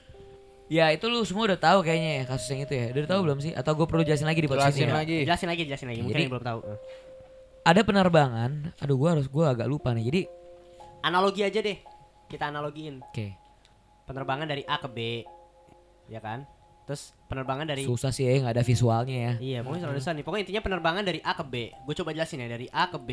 [0.68, 2.86] ya itu lu semua udah tahu kayaknya ya kasus yang itu ya.
[2.92, 3.52] Udah tahu belum sih?
[3.52, 4.92] Atau gue perlu jelasin lagi di podcast Jelasin ini?
[4.92, 4.98] ya?
[4.98, 5.18] lagi.
[5.24, 6.02] Jelasin lagi, jelasin lagi.
[6.02, 6.60] Mungkin Jadi- yang belum tahu.
[7.65, 8.78] Ada penerbangan.
[8.78, 10.06] Aduh gue harus gue agak lupa nih.
[10.06, 10.21] Jadi
[11.01, 11.78] Analogi aja deh.
[12.25, 13.01] Kita analogiin.
[13.01, 13.28] oke
[14.06, 15.25] Penerbangan dari A ke B.
[16.06, 16.45] Ya kan?
[16.86, 19.34] Terus penerbangan dari susah sih ya nggak ada visualnya ya.
[19.41, 20.23] Iya, pokoknya selalu susah nih.
[20.23, 21.54] Pokoknya intinya penerbangan dari A ke B.
[21.73, 23.10] Gue coba jelasin ya dari A ke B.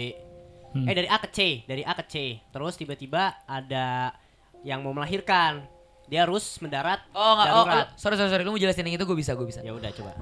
[0.72, 0.88] Hmm.
[0.88, 2.36] Eh dari A ke C, dari A ke C.
[2.52, 4.12] Terus tiba-tiba ada
[4.60, 5.64] yang mau melahirkan.
[6.12, 9.06] Dia harus mendarat Oh nggak, oh, oh, sorry sorry sorry, lu mau jelasin yang itu
[9.08, 9.64] gue bisa gue bisa.
[9.64, 10.12] Ya udah coba.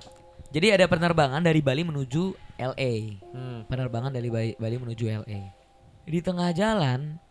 [0.51, 3.23] Jadi ada penerbangan dari Bali menuju LA.
[3.31, 3.63] Hmm.
[3.71, 5.41] Penerbangan dari Bali, Bali menuju LA.
[6.11, 7.23] Di tengah jalan,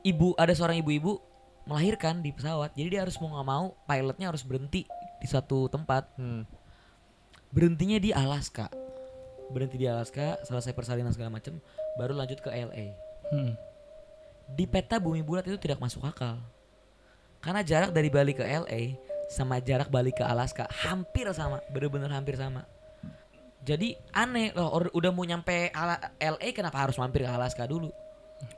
[0.00, 1.20] ibu ada seorang ibu-ibu
[1.68, 2.72] melahirkan di pesawat.
[2.72, 4.88] Jadi dia harus mau nggak mau pilotnya harus berhenti
[5.20, 6.08] di suatu tempat.
[6.16, 6.48] Hmm.
[7.52, 8.72] Berhentinya di Alaska.
[9.52, 11.60] Berhenti di Alaska, selesai persalinan segala macam,
[12.00, 12.96] baru lanjut ke LA.
[13.36, 13.52] Hmm.
[14.56, 16.40] Di peta bumi bulat itu tidak masuk akal.
[17.44, 18.96] Karena jarak dari Bali ke LA
[19.28, 22.62] sama jarak Bali ke Alaska hampir sama, bener-bener hampir sama.
[23.60, 27.90] Jadi aneh loh, udah mau nyampe Ala- LA kenapa harus mampir ke Alaska dulu?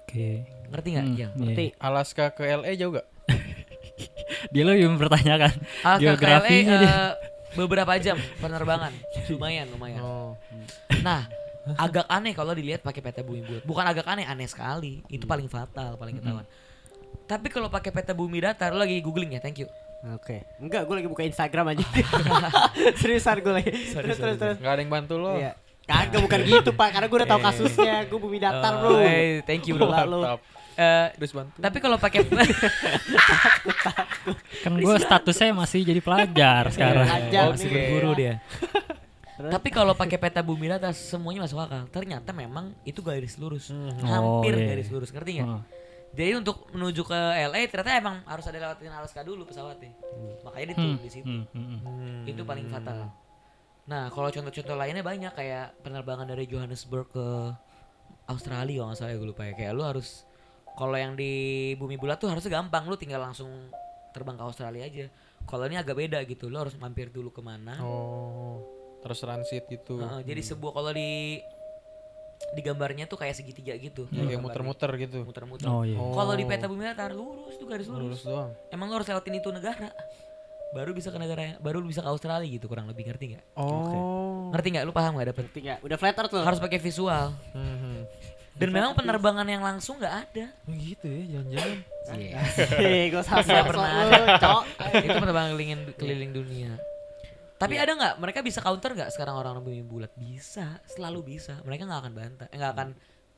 [0.05, 0.45] Oke.
[0.69, 1.07] Ngerti nggak?
[1.07, 1.27] Hmm, Iya.
[1.27, 1.29] iya.
[1.35, 1.67] Ngerti?
[1.79, 3.07] Alaska ke LA jauh gak?
[4.53, 6.89] Dia lo yang mempertanyakan Alaska ke LA geografinya dia.
[6.91, 7.13] eh,
[7.55, 8.93] beberapa jam penerbangan,
[9.33, 10.01] lumayan lumayan.
[10.01, 10.33] Oh.
[11.01, 11.25] Nah,
[11.75, 13.65] agak aneh kalau dilihat pakai peta bumi bulat.
[13.65, 15.01] Bukan agak aneh, aneh sekali.
[15.09, 16.45] Itu paling fatal, paling ketahuan.
[17.25, 19.69] Tapi kalau pakai peta bumi datar, lo lagi googling ya, thank you.
[19.99, 20.47] Oke.
[20.59, 21.85] Enggak, gue lagi buka Instagram aja.
[23.01, 23.71] Seriusan gue lagi.
[23.89, 24.57] terus terus terus.
[24.57, 25.35] Gak ada yang bantu lo.
[25.35, 25.59] Iya.
[25.85, 26.89] Kagak bukan gitu, Pak.
[26.93, 27.97] Karena gue udah tahu kasusnya.
[28.07, 29.01] Gue bumi datar, Oh, Bro.
[29.01, 29.89] hey, thank you bro.
[29.89, 30.39] Mantap.
[30.79, 31.59] Eh, Terus bantu.
[31.59, 32.23] tapi kalau pakai
[34.63, 37.03] Kan gue statusnya masih jadi pelajar sekarang.
[37.03, 37.75] Pelajar Oh, masih nih.
[37.75, 38.35] berburu dia.
[39.35, 39.51] Terus?
[39.55, 41.87] Tapi kalau pakai peta bumi datar semuanya masuk akal.
[41.89, 43.71] Ternyata memang itu garis lurus.
[43.71, 43.91] Hmm.
[44.03, 44.67] Hampir Oh, iya.
[44.69, 45.49] garis lurus, ngerti nggak?
[45.49, 45.63] Oh.
[46.09, 49.93] Jadi untuk menuju ke LA ternyata emang harus ada lewatin Alaska dulu pesawatnya.
[50.43, 51.27] Makanya diturun Hmm, di situ.
[51.27, 52.23] hmm, hmm, hmm.
[52.27, 53.13] Itu paling fatal.
[53.87, 57.27] Nah, kalau contoh-contoh lainnya banyak kayak penerbangan dari Johannesburg ke
[58.27, 59.53] Australia kalau nggak salah ya gue lupa ya.
[59.55, 60.09] Kayak lu harus
[60.77, 61.33] kalau yang di
[61.75, 63.49] bumi bulat tuh harusnya gampang, lu tinggal langsung
[64.13, 65.07] terbang ke Australia aja.
[65.45, 67.81] Kalau ini agak beda gitu, lu harus mampir dulu ke mana.
[67.81, 68.61] Oh,
[69.01, 69.97] terus transit gitu.
[69.99, 71.41] Heeh, jadi sebuah kalau di
[72.55, 74.09] di gambarnya tuh kayak segitiga gitu.
[74.09, 75.21] Ya, kayak muter-muter gitu.
[75.23, 75.69] Muter-muter.
[75.69, 75.99] Oh iya.
[75.99, 78.03] Kalau di peta bumi datar lurus tuh garis lurus.
[78.03, 78.51] Lurus doang.
[78.73, 79.91] Emang lu harus lewatin itu negara.
[80.69, 83.45] Baru bisa ke negara baru bisa ke Australia gitu kurang lebih ngerti nggak?
[83.57, 84.53] Oh.
[84.53, 84.85] Ngerti nggak?
[84.85, 85.43] Lu paham nggak dapet?
[85.49, 85.79] Ngerti nggak?
[85.85, 86.45] Udah flat earth tuh.
[86.45, 87.33] Harus pakai visual.
[87.57, 87.97] Mhm.
[88.59, 90.47] Dan memang penerbangan yang langsung nggak ada.
[90.67, 91.79] Oh, gitu ya, jangan-jangan.
[92.19, 92.39] Iya.
[93.15, 93.91] Gue Nggak sama pernah
[94.99, 96.71] itu penerbangan keliling keliling dunia.
[97.59, 98.15] Tapi ada nggak?
[98.23, 100.15] Mereka bisa counter nggak sekarang orang bumi bulat?
[100.15, 101.59] Bisa, selalu bisa.
[101.67, 102.89] Mereka nggak akan bantah, eh, nggak akan.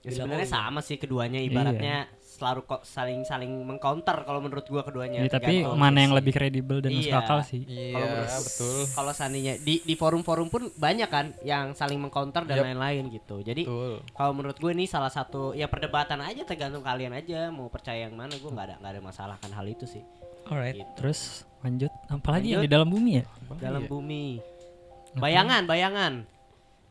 [0.01, 4.65] Ya, sebenarnya "Oh, iya." sama sih keduanya ibaratnya selalu kok saling saling mengcounter kalau menurut
[4.65, 5.21] gua keduanya.
[5.21, 7.21] Iya, tapi mana yang lebih kredibel dan masuk Iya.
[7.21, 7.69] akal sih?
[7.69, 8.81] Iya, menurut- betul.
[8.89, 13.45] Kalau seandainya di di forum-forum pun banyak kan yang saling mengcounter dan lain-lain gitu.
[13.45, 13.69] Jadi
[14.11, 18.17] kalau menurut gue ini salah satu ya perdebatan aja tergantung kalian aja mau percaya yang
[18.17, 20.01] mana gue nggak ada nggak ada masalah kan hal itu sih.
[20.51, 20.77] Alright.
[20.77, 20.91] Gitu.
[20.99, 21.21] Terus
[21.61, 22.67] lanjut, apalagi yang Lanjut.
[22.67, 23.25] di dalam bumi ya?
[23.57, 23.91] Dalam Iya.
[23.91, 24.25] bumi.
[25.15, 26.13] Bayangan, bayangan.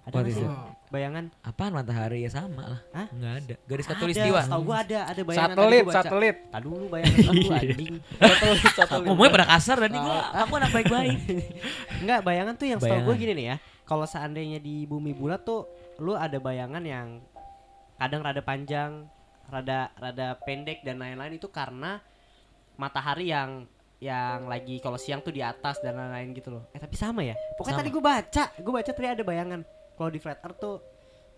[0.07, 0.77] Ada What?
[0.89, 1.29] Bayangan.
[1.45, 2.81] Apaan matahari ya sama lah.
[2.97, 3.07] Hah?
[3.13, 3.55] Nggak ada.
[3.61, 4.41] Garis katulistiwa.
[4.41, 5.49] Setahu gue ada, ada bayangan.
[5.53, 5.97] Satelit, gua baca.
[6.01, 6.35] satelit.
[6.49, 7.95] Tadi dulu bayangan satu anjing.
[8.17, 9.05] Satelit, satelit.
[9.05, 11.17] Ngomongnya pada kasar tadi gua aku anak baik-baik.
[12.01, 13.21] Enggak, bayangan tuh yang setahu gue Bayangan.
[13.21, 13.55] gini nih ya.
[13.85, 15.69] Kalau seandainya di bumi bulat tuh
[16.01, 17.07] lu ada bayangan yang
[17.95, 19.05] kadang rada panjang,
[19.45, 22.01] rada rada pendek dan lain-lain itu karena
[22.79, 23.67] matahari yang
[23.99, 26.63] yang lagi kalau siang tuh di atas dan lain-lain gitu loh.
[26.71, 27.35] Eh tapi sama ya.
[27.59, 27.81] Pokoknya Sama.
[27.83, 29.61] tadi gue baca, gue baca tadi ada bayangan.
[29.99, 30.75] Kalau di flat earth tuh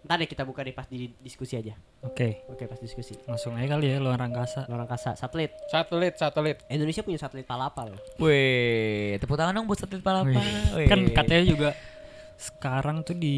[0.01, 1.77] Ntar deh kita buka deh pas di diskusi aja.
[2.01, 3.13] Oke, Oke pas diskusi.
[3.29, 4.65] langsung aja kali ya luar angkasa.
[4.65, 5.53] Luar angkasa, satelit.
[5.69, 6.57] Satelit, satelit.
[6.73, 8.01] Indonesia punya satelit Palapa loh.
[8.17, 10.41] Wih, tepuk tangan dong buat satelit palapa.
[10.73, 11.69] Wih, Kan katanya juga
[12.41, 13.37] sekarang tuh di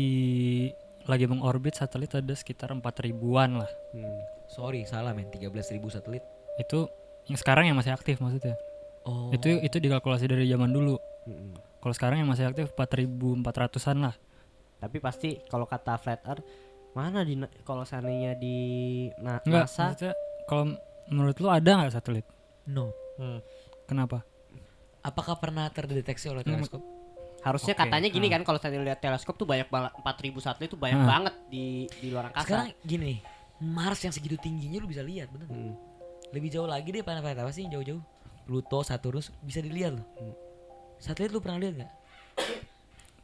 [1.04, 3.72] lagi mengorbit satelit ada sekitar 4 ribuan lah.
[3.92, 4.24] Hmm.
[4.48, 5.28] Sorry, salah men.
[5.28, 6.24] 13.000 satelit.
[6.56, 6.88] Itu
[7.26, 8.56] yang sekarang yang masih aktif maksudnya.
[9.04, 9.30] Oh.
[9.30, 10.96] Itu itu dikalkulasi dari zaman dulu.
[11.24, 11.56] Mm-mm.
[11.78, 14.16] Kalau sekarang yang masih aktif 4.400-an lah.
[14.78, 16.44] Tapi pasti kalau kata flat earth
[16.92, 18.56] mana di kalau seandainya di
[19.18, 20.14] na- Enggak, NASA maksudnya
[20.46, 20.64] kalau
[21.06, 22.26] menurut lu ada nggak satelit?
[22.66, 22.92] no.
[23.14, 23.40] Hmm.
[23.84, 24.24] Kenapa?
[25.02, 26.82] Apakah pernah terdeteksi oleh Hmm, teleskop?
[27.42, 28.32] harusnya Oke, katanya gini ah.
[28.32, 31.08] kan kalau saya lihat teleskop tuh banyak banget 4000 satelit tuh banyak Ah.
[31.10, 32.46] banget di di luar angkasa.
[32.46, 33.20] Sekarang gini nih,
[33.62, 35.46] Mars yang segitu tingginya lu bisa lihat, bener.
[35.46, 35.60] nggak?
[35.60, 35.76] Hmm.
[36.34, 38.02] Lebih jauh lagi deh planet-planet apa sih yang jauh-jauh?
[38.44, 40.08] Pluto, Saturnus bisa dilihat loh.
[40.20, 40.34] Hmm.
[41.00, 41.94] Satelit lu pernah lihat nggak?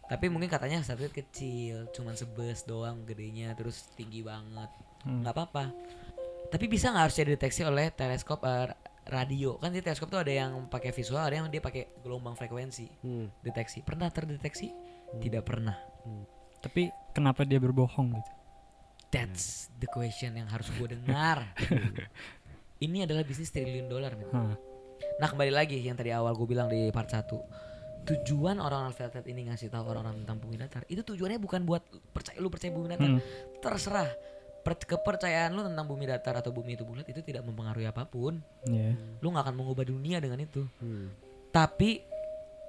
[0.09, 4.69] Tapi mungkin katanya satelit kecil, cuman sebes doang gedenya, terus tinggi banget.
[5.05, 5.23] Hmm.
[5.23, 5.63] nggak apa-apa.
[6.49, 8.73] Tapi bisa nggak harusnya dideteksi oleh teleskop eh,
[9.07, 9.55] radio?
[9.57, 13.27] Kan di teleskop tuh ada yang pakai visual, ada yang dia pakai gelombang frekuensi Hmm.
[13.41, 13.81] deteksi.
[13.81, 14.69] Pernah terdeteksi?
[15.19, 15.77] Tidak pernah.
[16.59, 18.31] Tapi kenapa dia berbohong gitu?
[19.09, 21.41] That's the question yang harus gue dengar.
[22.79, 24.27] Ini adalah bisnis triliun dolar, men.
[24.31, 24.55] Hah.
[25.19, 27.23] Nah kembali lagi yang tadi awal gue bilang di part 1
[27.99, 32.35] Tujuan orang-orang Velvet ini ngasih tahu orang-orang tentang bumi datar Itu tujuannya bukan buat percaya
[32.35, 33.19] lu percaya bumi datar Hmm.
[33.57, 34.07] Terserah
[34.59, 38.43] Per- kepercayaan lu tentang bumi datar atau bumi itu bulat itu tidak mempengaruhi apa pun
[38.63, 38.91] Iya.
[39.17, 41.15] lu nggak akan mengubah dunia dengan itu Hmm.
[41.49, 42.03] tapi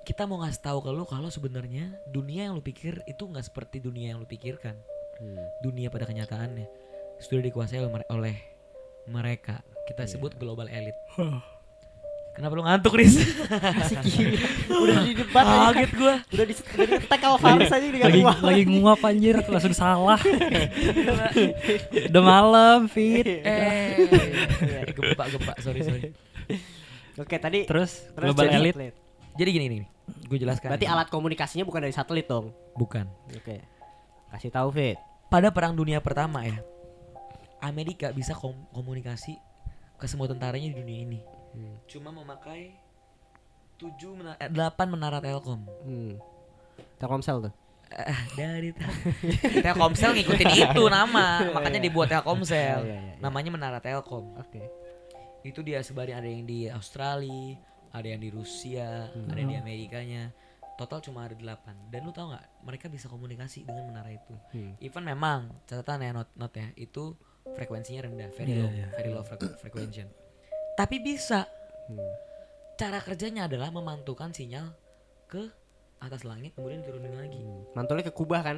[0.01, 3.79] kita mau ngasih tahu ke lu kalau sebenarnya dunia yang lu pikir itu nggak seperti
[3.79, 4.79] dunia yang lu pikirkan
[5.19, 5.43] Hmm.
[5.61, 6.67] dunia pada kenyataannya
[7.19, 8.37] sudah dikuasai oleh
[9.07, 9.59] mereka
[9.91, 10.11] kita Iya.
[10.11, 10.97] sebut global elite
[12.31, 13.19] kenapa lu ngantuk Riz?
[14.73, 15.59] udah di debat aja.
[15.69, 16.99] kaget gua udah di udah di
[17.37, 20.17] Faris aja di lagi lagi nguap anjir langsung salah.
[22.11, 23.27] Udah malam, Fit.
[23.27, 24.09] eh
[24.91, 26.01] gempa gempa sorry sorry
[27.17, 28.95] Oke, tadi Terus terus global jadi elite satelit.
[29.35, 29.81] jadi gini nih
[30.25, 32.55] gue jelaskan Berarti alat komunikasinya bukan dari satelit dong.
[32.73, 33.61] bukan Oke.
[34.31, 34.97] Kasih tahu Fit.
[35.27, 36.57] pada perang dunia pertama ya
[37.61, 39.37] Amerika bisa kom- komunikasi
[40.01, 41.77] ke semua tentaranya di dunia ini Hmm.
[41.85, 42.73] cuma memakai
[43.77, 46.15] tujuh mena- eh, delapan menara telkom Hmm.
[46.97, 47.53] Telkomsel tuh.
[47.91, 49.03] Eh, dari tel-
[49.67, 53.15] Telkomsel ngikutin itu nama makanya dibuat Telkomsel Iya, iya, iya.
[53.19, 54.63] namanya menara telkom Oke.
[55.43, 57.59] itu dia sebarin ada yang di Australia
[57.91, 60.31] ada yang di Rusia ada yang di Amerikanya
[60.77, 64.79] total cuma ada delapan dan lu tau nggak mereka bisa komunikasi dengan menara itu Hmm.
[64.79, 67.19] even memang catatan ya not not ya itu
[67.53, 70.07] frekuensinya rendah very Iya, low iya, very low frequ- frequency
[70.75, 71.45] tapi bisa
[71.87, 71.99] Hmm.
[72.75, 74.71] cara kerjanya adalah memantulkan sinyal
[75.27, 75.51] ke
[75.99, 78.57] atas langit kemudian diturunin lagi Mantulnya ke Kubah kan?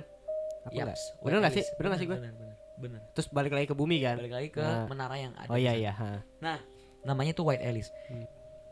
[0.62, 0.94] Apa enggak?
[0.94, 1.64] Yaps, Bener enggak sih?
[1.74, 2.18] Bener enggak sih gue?
[2.18, 2.56] bener, bener.
[2.78, 3.00] bener.
[3.12, 4.14] Terus balik lagi ke bumi kan?
[4.16, 4.86] Balik lagi ke Nah.
[4.86, 5.48] menara yang ada.
[5.48, 5.90] Oh iya iya.
[5.90, 6.22] ha.
[6.38, 6.62] Nah,
[7.02, 7.90] namanya tuh White Alice.
[8.06, 8.22] Hmm.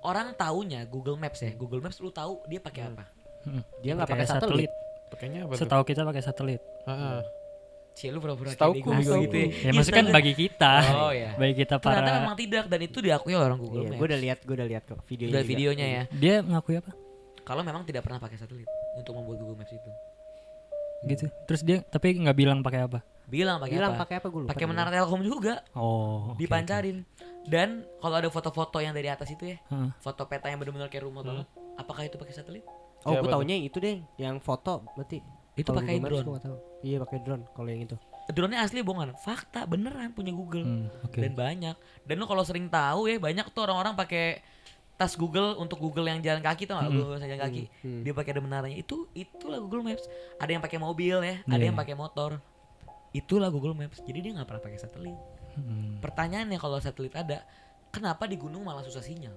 [0.00, 1.50] Orang taunya Google Maps ya.
[1.52, 3.04] Google Maps lu tahu dia pakai apa?
[3.42, 3.62] Mm.
[3.80, 4.70] Dia nggak pakai satelit.
[5.10, 5.60] Pakainya apa tuh?
[5.60, 6.62] Setahu kita pakai satelit.
[6.86, 7.20] Heeh.
[7.92, 8.90] Cie lu pura-pura kayak setauku.
[9.20, 9.48] gitu ya.
[9.60, 10.72] Ya maksudnya kan Iya, bagi kita.
[10.96, 11.30] Oh ya.
[11.34, 13.98] Bagi kita Ternyata para memang tidak dan itu diakui oleh orang Google Iya, Maps.
[13.98, 15.30] gue udah lihat, gue udah lihat kok videonya.
[15.30, 15.50] Udah juga.
[15.50, 16.02] videonya ya.
[16.10, 16.90] dia ngakui apa?
[17.40, 19.90] Kalau memang tidak pernah pakai satelit untuk membuat Google Maps itu.
[21.02, 21.24] Gitu.
[21.44, 23.00] Terus dia tapi nggak bilang pakai apa?
[23.24, 24.02] Bilang pakai Bilang apa?
[24.04, 24.50] pakai apa gue lupa.
[24.50, 26.34] Pakai menara Telkom juga, Oh.
[26.34, 27.06] oke, dipancarin.
[27.42, 29.58] Dan kalau ada foto-foto yang dari atas itu ya.
[29.66, 29.90] Heeh.
[29.96, 31.46] foto peta yang benar-benar kayak rumah banget.
[31.74, 32.64] Apakah itu pakai satelit?
[33.00, 33.32] Oh, gue tuh?
[33.32, 35.24] taunya yang itu deh, yang foto berarti.
[35.60, 36.26] Itu pakai drone.
[36.80, 37.96] Iya, pakai drone kalau yang itu.
[38.30, 39.18] Drone-nya asli bohongan.
[39.18, 40.62] Fakta beneran punya Google.
[40.64, 41.18] Hmm, oke.
[41.18, 41.76] Dan banyak.
[42.06, 44.40] Dan lo kalau sering tahu ya banyak tuh orang-orang pakai
[44.94, 46.92] tas Google untuk Google yang jalan kaki tau gak?
[46.92, 47.62] Google yang jalan kaki.
[47.80, 48.02] Hmm.
[48.04, 48.76] Dia pakai ada menaranya.
[48.76, 50.04] Itu itulah Google Maps.
[50.36, 51.72] Ada yang pakai mobil ya, ada Iya.
[51.72, 52.36] yang pakai motor.
[53.10, 53.98] Itulah Google Maps.
[54.04, 55.16] Jadi dia nggak pernah pakai satelit.
[55.56, 55.98] Hmm.
[55.98, 57.42] Pertanyaannya kalau satelit ada,
[57.90, 59.34] kenapa di gunung malah susah sinyal?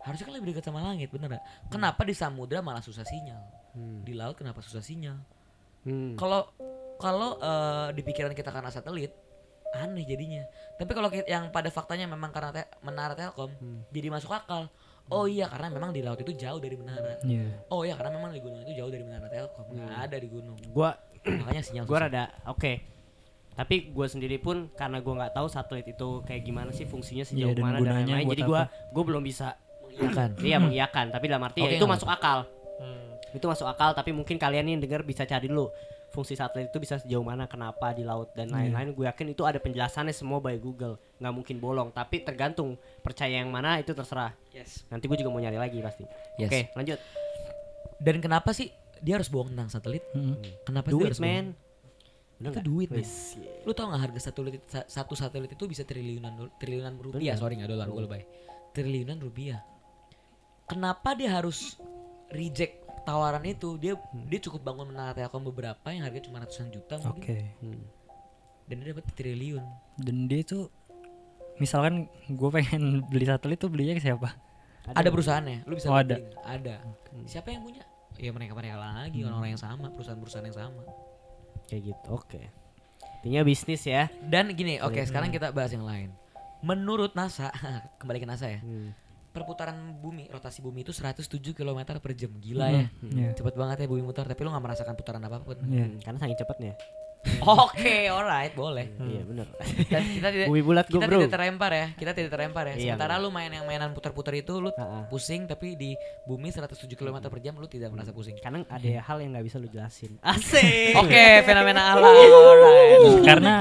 [0.00, 1.44] Harusnya kan lebih dekat sama langit, bener gak?
[1.66, 3.42] Kenapa di samudra malah susah sinyal?
[3.76, 4.00] Hmm.
[4.00, 5.20] Di laut kenapa susah sinyal?
[5.84, 6.16] Hmm.
[6.16, 6.48] Kalau
[6.96, 9.12] kalau eh, di pikiran kita karena satelit,
[9.72, 10.48] aneh jadinya.
[10.74, 13.84] Tapi kalau yang pada faktanya memang karena te- menara Telkom, Hmm.
[13.86, 14.72] jadi masuk akal.
[15.06, 17.20] Oh iya karena memang di laut itu jauh dari menara.
[17.20, 17.68] Iya.
[17.68, 19.68] Oh iya karena memang di gunung itu jauh dari menara Telkom.
[19.70, 20.56] Nggak ada di gunung.
[20.66, 22.06] Gua Makanya sinyal gue susah.
[22.06, 22.72] rada oke
[23.52, 27.50] tapi gue sendiri pun karena gue nggak tahu satelit itu kayak gimana sih fungsinya sejauh
[27.50, 28.60] dan mana dan lain-lain buat jadi gue
[28.92, 30.28] gue belum bisa mengiyakan.
[30.38, 32.55] iya mengiyakan tapi dalam arti ya Oke, itu masuk akal Hmm.
[33.36, 35.68] Itu masuk akal tapi mungkin kalian yang dengar bisa cari dulu
[36.08, 39.58] fungsi satelit itu bisa sejauh mana kenapa di laut dan lain-lain gue yakin itu ada
[39.58, 44.88] penjelasannya semua by Google nggak mungkin bolong tapi tergantung percaya yang mana itu terserah Yes.
[44.88, 46.48] nanti gue juga mau nyari lagi pasti Yes.
[46.48, 46.98] oke lanjut
[47.96, 48.68] Dan kenapa sih
[48.98, 50.04] dia harus bohong tentang satelit?
[50.12, 50.36] Mm.
[50.62, 51.32] Kenapa duit harus bohong?
[51.32, 51.46] man
[52.36, 52.66] Bener Itu nggak?
[52.66, 53.04] duit, iya.
[53.64, 57.40] Lu tau gak harga satelit sa- satu satelit itu bisa triliunan triliunan rupiah, Bener.
[57.40, 58.22] sorry nggak dolar gue lebay.
[58.70, 59.64] Triliunan rupiah.
[60.66, 61.78] Kenapa dia harus
[62.28, 63.78] reject tawaran itu?
[63.78, 63.94] Dia
[64.26, 67.22] dia cukup bangun menara Telkom beberapa yang harganya cuma ratusan juta mungkin.
[67.22, 67.38] Oke.
[67.62, 67.84] Hmm.
[68.66, 69.62] Dan dia dapat triliun.
[69.94, 70.66] Dan dia tuh
[71.56, 74.34] misalkan gue pengen beli satelit tuh belinya ke siapa?
[74.86, 76.14] Ada, perusahaannya, lu bisa Oh, ada.
[76.46, 76.78] Ada.
[77.26, 77.82] Siapa yang punya?
[78.18, 80.82] Ya mereka-mereka lagi, orang-orang yang sama, perusahaan-perusahaan yang sama.
[81.66, 82.38] kayak gitu oke
[83.18, 86.14] intinya bisnis ya Dan gini, oke sekarang kita bahas yang lain.
[86.62, 87.50] Menurut NASA,
[87.98, 88.62] kembali ke NASA ya.
[88.62, 88.94] Hmm.
[89.36, 92.32] Perputaran bumi, rotasi bumi itu 107 km per jam.
[92.32, 92.84] Gila ya.
[93.04, 93.36] Iya.
[93.36, 95.60] Cepet banget ya bumi muter, tapi lu gak merasakan putaran apa pun.
[95.68, 95.84] Iya.
[95.84, 96.74] Hmm, karena saking cepatnya
[97.42, 98.86] Oke, alright, boleh.
[99.02, 99.50] iya bener
[99.92, 101.86] Dan kita tidak bumi bulat kita bro tidak terlempar ya.
[101.92, 102.74] Kita tidak terlempar ya.
[102.74, 105.10] Iya, Sementara lu main yang mainan putar-putar itu lu Ha-ha.
[105.10, 108.38] pusing tapi di bumi 107 km per jam lu tidak merasa pusing.
[108.38, 112.14] kadang ada hal yang nggak bisa lu jelasin asik Oke, fenomena alam.
[112.14, 113.00] Alright.
[113.26, 113.54] Karena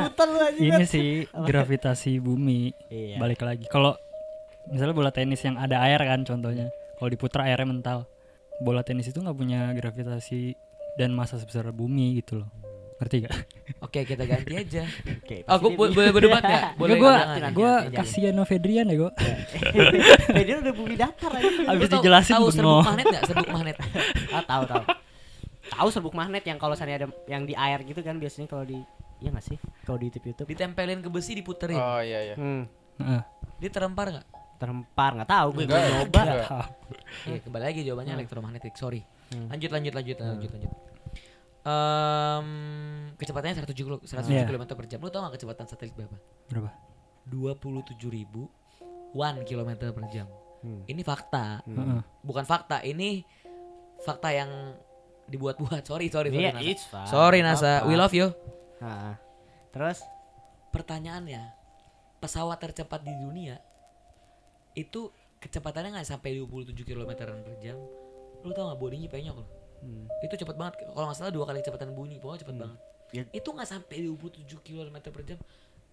[0.55, 3.65] ini sih gravitasi bumi iya balik lagi.
[3.65, 3.97] Kalau
[4.67, 7.99] misalnya bola tenis yang ada air kan contohnya, kalau diputar airnya mental.
[8.57, 10.55] Bola tenis itu nggak punya gravitasi
[10.95, 12.49] dan massa sebesar bumi gitu loh.
[12.95, 13.35] Ngerti gak?
[13.83, 14.87] Oke, kita ganti aja.
[15.51, 16.63] oke bo- boleh berdebat gak?
[16.79, 17.11] Boleh gue
[17.51, 17.97] gue nanti aja.
[17.99, 19.11] kasihan sama Fedrian ya gue.
[20.47, 23.23] dia udah bumi datar aja Habis Lu tahu- dijelasin tahu serbuk magnet gak?
[23.27, 23.75] Serbuk magnet.
[24.31, 24.83] ah tahu tahu
[25.67, 28.79] tahu serbuk magnet yang kalau misalnya ada yang di air gitu kan biasanya kalau di
[29.15, 29.57] Iya gak sih?
[29.83, 30.47] Kalau di YouTube YouTube.
[30.49, 31.75] Ditempelin ke besi diputerin.
[31.75, 32.35] Oh iya iya.
[32.35, 32.63] Hmm,
[32.95, 33.21] Heeh.
[33.59, 34.25] Dia terempar gak?
[34.55, 36.23] Terempar nggak tahu gue Enggak, gue nyoba.
[37.25, 38.73] Iya, kembali lagi jawabannya elektromagnetik.
[38.75, 39.01] Sorry.
[39.29, 39.49] Hmm.
[39.49, 40.71] Lanjut lanjut lanjut lanjut lanjut.
[41.65, 42.47] Em,
[43.17, 44.45] kecepatannya 107 kilo- 107 Iya.
[44.45, 44.99] km per jam.
[45.01, 46.15] Lu tau gak kecepatan satelit berapa?
[46.47, 46.69] Berapa?
[47.25, 48.45] 27 ribu
[49.11, 50.27] 1 km per jam.
[50.61, 50.85] Hmm.
[50.85, 51.65] Ini fakta.
[51.65, 52.01] Heeh.
[52.21, 53.25] Bukan fakta, ini
[53.99, 54.49] fakta yang
[55.25, 55.81] dibuat-buat.
[55.89, 56.45] Sorry, sorry, sorry.
[56.45, 56.63] Iya, NASA.
[56.63, 57.09] it's fine.
[57.09, 58.29] Sorry NASA, we love you.
[58.77, 59.17] Ah,
[59.71, 60.05] terus
[60.69, 61.55] Pertanyaannya,
[62.19, 63.55] pesawat tercepat di dunia
[64.75, 65.09] itu
[65.39, 67.79] kecepatannya nggak sampai 27 km per jam.
[68.43, 69.49] Lu tau nggak bodinya penyok loh.
[69.81, 70.05] hmm.
[70.21, 70.73] Itu cepat banget.
[70.91, 72.79] Kalau nggak salah dua kali kecepatan bunyi, pokoknya cepat banget.
[73.13, 73.23] Ya.
[73.31, 75.39] Itu nggak sampai 27 km per jam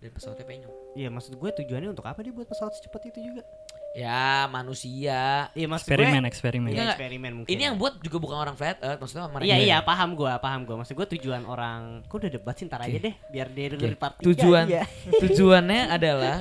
[0.03, 0.73] dan pesawatnya penyok.
[0.99, 3.47] Iya maksud gue tujuannya untuk apa dia buat pesawat secepat itu juga?
[3.93, 5.53] Ya manusia.
[5.53, 6.69] Iya maksud Eksperimen, gue eksperimen.
[6.73, 7.53] Iya, Enggak, eksperimen mungkin.
[7.53, 9.49] Ini yang buat juga bukan orang flat earth, maksudnya mereka.
[9.53, 12.81] Iya iya paham gue paham gue maksud gue tujuan orang kok udah debat sih ntar
[12.81, 14.01] aja deh biar dia denger Oke.
[14.01, 14.89] part Tujuan iya.
[15.23, 16.41] tujuannya adalah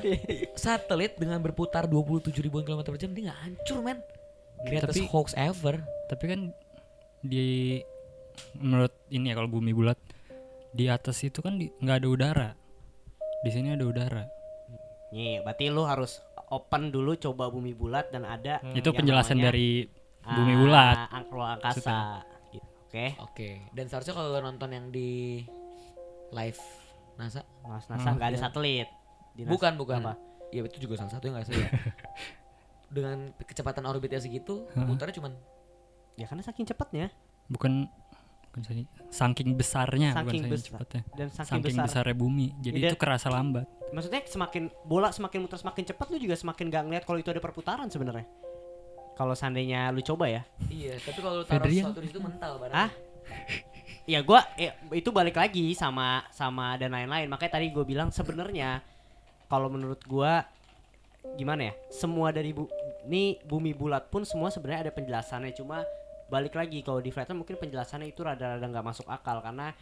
[0.56, 4.00] satelit dengan berputar 27 ribuan kilometer per jam dia nggak hancur men.
[4.64, 5.84] Greatest Tapi- hoax ever.
[6.08, 6.40] Tapi kan
[7.20, 7.84] di
[8.56, 10.00] menurut ini ya kalau bumi bulat
[10.72, 12.50] di atas itu kan di- nggak ada udara.
[13.44, 14.24] Di sini ada udara.
[15.12, 19.48] Nih, berarti lu harus open dulu coba bumi bulat dan ada Itu yang penjelasan namanya,
[19.50, 19.70] dari
[20.22, 20.98] bumi ah, bulat.
[21.10, 22.00] ang- ruang angkasa.
[22.50, 22.68] Gitu.
[22.84, 23.06] Oke.
[23.18, 25.42] Oke, dan seharusnya kalau lo nonton yang di
[26.30, 26.60] live
[27.16, 27.42] NASA.
[27.62, 28.16] Mas NASA Hmm.
[28.16, 28.88] nggak ada satelit.
[29.32, 30.00] Di NASA- Bukan, bukan.
[30.02, 30.14] Apa?
[30.50, 31.56] Ya itu juga salah satu yang nggak sih.
[32.92, 34.84] Dengan kecepatan orbitnya segitu, Heeh.
[34.84, 35.34] muternya cuman
[36.14, 37.08] Ya karena saking cepatnya
[37.48, 37.88] bukan
[38.54, 40.68] saking, saking besarnya Saking bukan saking besar.
[40.68, 41.86] cepatnya dan saking, saking besar.
[41.88, 42.90] besarnya bumi jadi Iya.
[42.90, 47.04] itu kerasa lambat Maksudnya semakin bola semakin muter semakin cepat lu juga semakin gak ngeliat
[47.04, 48.24] kalau itu ada perputaran sebenarnya.
[49.14, 50.48] Kalau seandainya lu coba ya.
[50.66, 52.72] Iya, tapi kalau lu taruh sesuatu di situ mental barang.
[52.74, 52.88] Ah?
[54.08, 57.28] Ya gua ya, itu balik lagi sama sama dan lain-lain.
[57.28, 58.80] Makanya tadi gue bilang sebenarnya
[59.46, 60.48] kalau menurut gua
[61.36, 61.74] gimana ya?
[61.92, 62.72] Semua dari bu
[63.04, 65.52] ini bumi bulat pun semua sebenarnya ada penjelasannya.
[65.52, 65.84] Cuma
[66.32, 69.76] balik lagi kalau di flat earth mungkin penjelasannya itu rada-rada nggak masuk akal karena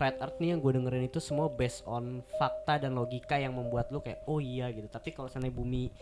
[0.00, 3.92] flat earth nih yang gue dengerin itu semua based on fakta dan logika yang membuat
[3.92, 4.88] lu kayak oh iya gitu.
[4.88, 5.92] Tapi kalau seandainya bumi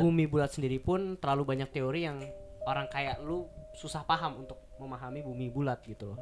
[0.00, 2.16] bumi bulat sendiri pun terlalu banyak teori yang
[2.64, 3.44] orang kayak lu
[3.76, 6.18] susah paham untuk memahami bumi bulat gitu loh.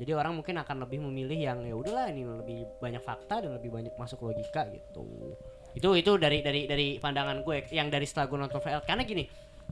[0.00, 3.68] Jadi orang mungkin akan lebih memilih yang ya udahlah ini lebih banyak fakta dan lebih
[3.68, 5.36] banyak masuk logika gitu.
[5.76, 9.24] Itu itu dari dari dari pandangan gue yang dari setelah gue nonton VL karena gini,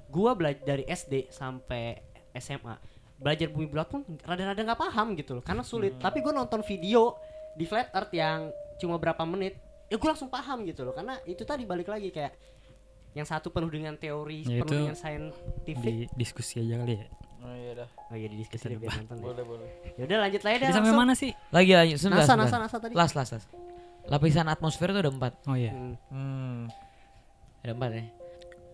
[0.09, 2.08] gue belajar dari SD sampai
[2.39, 2.75] SMA
[3.15, 5.99] belajar bumi bulat pun rada-rada nggak paham gitu loh karena sulit.
[5.99, 7.19] Tapi gue nonton video
[7.53, 8.49] di flat earth yang
[8.79, 12.31] cuma berapa menit, ya gue langsung paham gitu loh karena itu tadi balik lagi kayak
[13.11, 15.83] yang satu penuh dengan teori, Ya, penuh dengan saintifik.
[15.83, 17.07] di diskusi aja kali ya
[17.39, 17.89] Oh iya dah.
[18.05, 19.25] Oh iya di diskusi deh, biar nonton deh.
[19.25, 19.69] Boleh, boleh.
[19.95, 22.19] Ya udah lanjut aja deh Jadi sampai mana sih Lagi lagi sebentar.
[22.21, 22.47] NASA, sebentar.
[22.47, 22.93] NASA, NASA tadi.
[22.95, 23.45] Las, las, las.
[24.05, 25.33] Lapisan atmosfer itu ada empat.
[25.45, 25.95] oh iya Hmm.
[26.09, 26.61] Hmm.
[27.61, 28.03] Ada empat ya.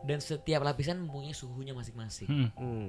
[0.03, 2.25] Dan setiap lapisan mempunyai suhunya masing-masing.
[2.27, 2.51] Mm-mm.
[2.55, 2.89] Hmm.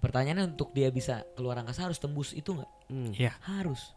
[0.00, 2.70] Pertanyaannya untuk dia bisa keluar angkasa harus tembus itu nggak?
[2.88, 3.12] Hmm.
[3.12, 3.92] Iya Harus.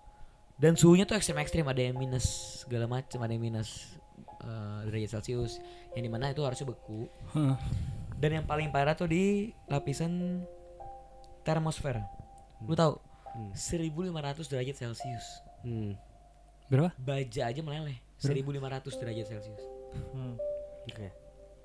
[0.54, 2.28] Dan suhunya tuh ekstrim-ekstrim ada yang minus
[2.63, 3.98] segala macam, ada yang minus
[4.44, 5.58] eh, derajat Celcius,
[5.98, 7.10] yang di mana itu harusnya beku.
[8.20, 10.44] Dan yang paling parah tuh di lapisan
[11.44, 12.00] termosfer.
[12.63, 12.96] Lu tahu?
[13.34, 13.52] Hmm.
[13.52, 15.26] 1500 derajat Celcius.
[15.66, 15.98] Hmm.
[16.70, 17.98] berapa Baja aja meleleh.
[18.22, 19.63] 1500 derajat Celcius.
[20.13, 20.38] Hmm.
[20.86, 21.10] Oke.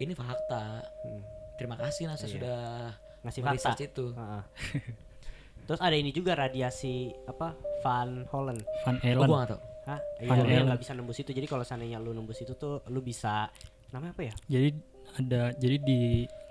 [0.00, 0.82] Ini fakta.
[1.04, 1.22] Hmm.
[1.58, 2.34] Terima kasih NASA Iya.
[2.38, 2.60] sudah
[3.28, 3.70] Ngasih fakta.
[3.78, 4.04] itu.
[4.12, 4.42] Heeh.
[5.64, 8.58] Terus ada ini juga radiasi apa Van Hollen.
[8.82, 9.60] Van Oh, Allen gua gak tau.
[9.84, 10.00] Hah?
[10.18, 10.66] Iya, Van yang Allen.
[10.66, 11.30] nggak bisa nembus itu.
[11.30, 13.52] Jadi kalau seandainya lu nembus itu tuh lu bisa
[13.88, 14.34] namanya apa ya?
[14.44, 14.68] jadi
[15.16, 16.00] ada jadi di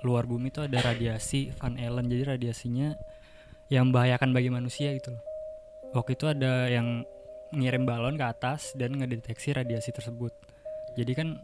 [0.01, 2.97] luar bumi itu ada radiasi Van Allen jadi radiasinya
[3.69, 5.21] yang membahayakan bagi manusia gitu loh
[5.93, 7.05] waktu itu ada yang
[7.53, 10.33] ngirim balon ke atas dan ngedeteksi radiasi tersebut
[10.97, 11.37] jadi kan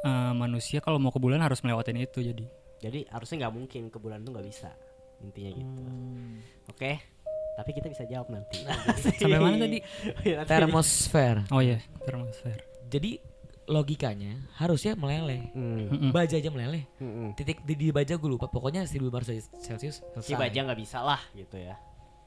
[0.00, 3.98] eh, manusia kalau mau ke bulan harus melewatin itu jadi Jadi harusnya nggak mungkin ke
[3.98, 4.70] bulan tuh nggak bisa.
[5.24, 5.80] Intinya gitu.
[6.68, 6.92] Oke.
[7.56, 8.60] Tapi kita bisa jawab nanti.
[9.16, 9.78] sampai mana tadi
[10.28, 10.44] Iya.
[10.44, 11.40] Termosfer.
[11.48, 12.60] oh iya termosfer
[12.92, 13.16] Jadi
[13.66, 15.50] logikanya harusnya meleleh.
[15.56, 16.12] Hmm.
[16.14, 16.84] Baja aja meleleh.
[17.00, 17.32] Hmm.
[17.34, 18.46] Titik di, di baja gue lupa.
[18.46, 21.74] Pokoknya 1500 derajat Celcius Si baja nggak bisa lah gitu ya.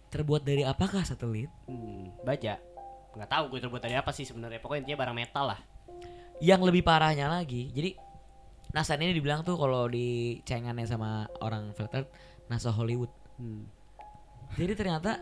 [0.10, 1.48] Terbuat dari apakah satelit?
[1.70, 2.10] Hmm.
[2.26, 2.58] Baja.
[3.16, 4.60] Nggak tahu gue terbuat dari apa sih sebenarnya.
[4.60, 5.60] Pokoknya intinya barang metal lah.
[6.42, 7.70] Yang lebih parahnya lagi.
[7.72, 7.96] Jadi
[8.70, 12.10] NASA ini dibilang tuh kalau di cengannya sama orang earth
[12.48, 13.10] NASA Hollywood.
[13.36, 13.66] Hmm.
[14.54, 15.18] Jadi ternyata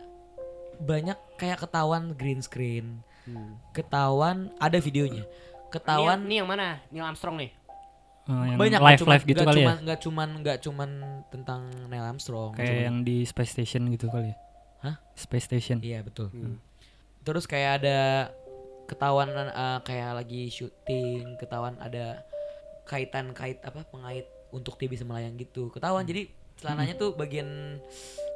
[0.78, 3.56] banyak kayak ketahuan green screen, Hmm.
[3.72, 5.24] ketahuan ada videonya.
[5.68, 6.68] Ketahuan Nih, nih yang mana?
[6.90, 7.52] Neil Armstrong nih.
[8.28, 10.90] Eh, yang banyak live live gitu kali cuman, ya nggak cuman nggak cuman
[11.32, 14.38] tentang Neil Armstrong kayak cuman- yang di space station gitu kali ya
[14.84, 14.96] Hah?
[15.16, 16.60] space station iya betul Hmm.
[17.24, 18.28] terus kayak ada
[18.84, 22.20] ketahuan eh, kayak lagi syuting ketahuan ada
[22.88, 27.78] kaitan kait apa pengait untuk dia bisa melayang gitu ketahuan jadi celananya tuh bagian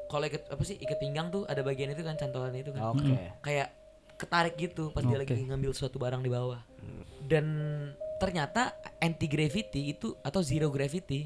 [0.06, 3.16] kalau ikat apa sih ikat pinggang tuh ada bagian itu kan cantolan itu kan Oke.
[3.42, 3.72] kayak
[4.20, 5.24] ketarik gitu pas dia Oke.
[5.26, 6.60] lagi ngambil suatu barang di bawah
[7.26, 7.46] dan
[8.20, 11.26] ternyata anti gravity itu atau zero gravity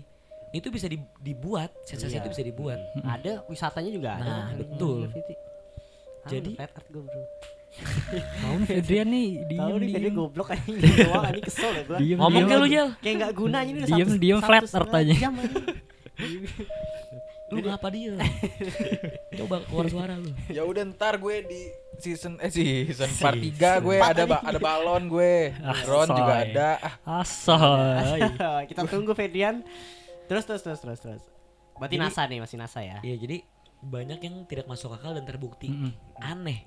[0.56, 2.24] itu bisa di- dibuat sensasi Iya.
[2.24, 4.24] itu bisa dibuat Ada wisatanya juga ada.
[4.24, 4.98] Nah, Yang betul.
[5.04, 5.34] graffiti.
[5.36, 6.56] Ah, Jadi-
[6.88, 7.24] bro.
[7.76, 11.98] Tahu nih Fedrian nih Tahu diem nih dia goblok aja doang anjing kesel ya gua.
[11.98, 12.68] diem ngomong diem ke lu.
[12.68, 15.14] Jel Kayak enggak guna ini udah Diem, satu- diem satu flat setengah earth aja.
[15.18, 15.34] jam,
[16.16, 16.44] anjing.
[17.46, 18.12] lu ngapa dia
[19.36, 21.62] coba keluar suara lu Ya udah ntar gue di
[21.98, 25.54] season eh season part 3 gue ada ba- ada balon gue.
[25.86, 26.70] Ron juga ada.
[27.06, 28.20] Ah, asoy
[28.70, 29.62] Kita tunggu Fedian.
[30.26, 31.24] Terus terus terus terus terus.
[31.76, 32.98] Berarti NASA nih, masih NASA ya.
[33.00, 33.46] iya jadi
[33.78, 35.94] banyak yang tidak masuk akal dan terbukti Mm-mm.
[36.18, 36.66] aneh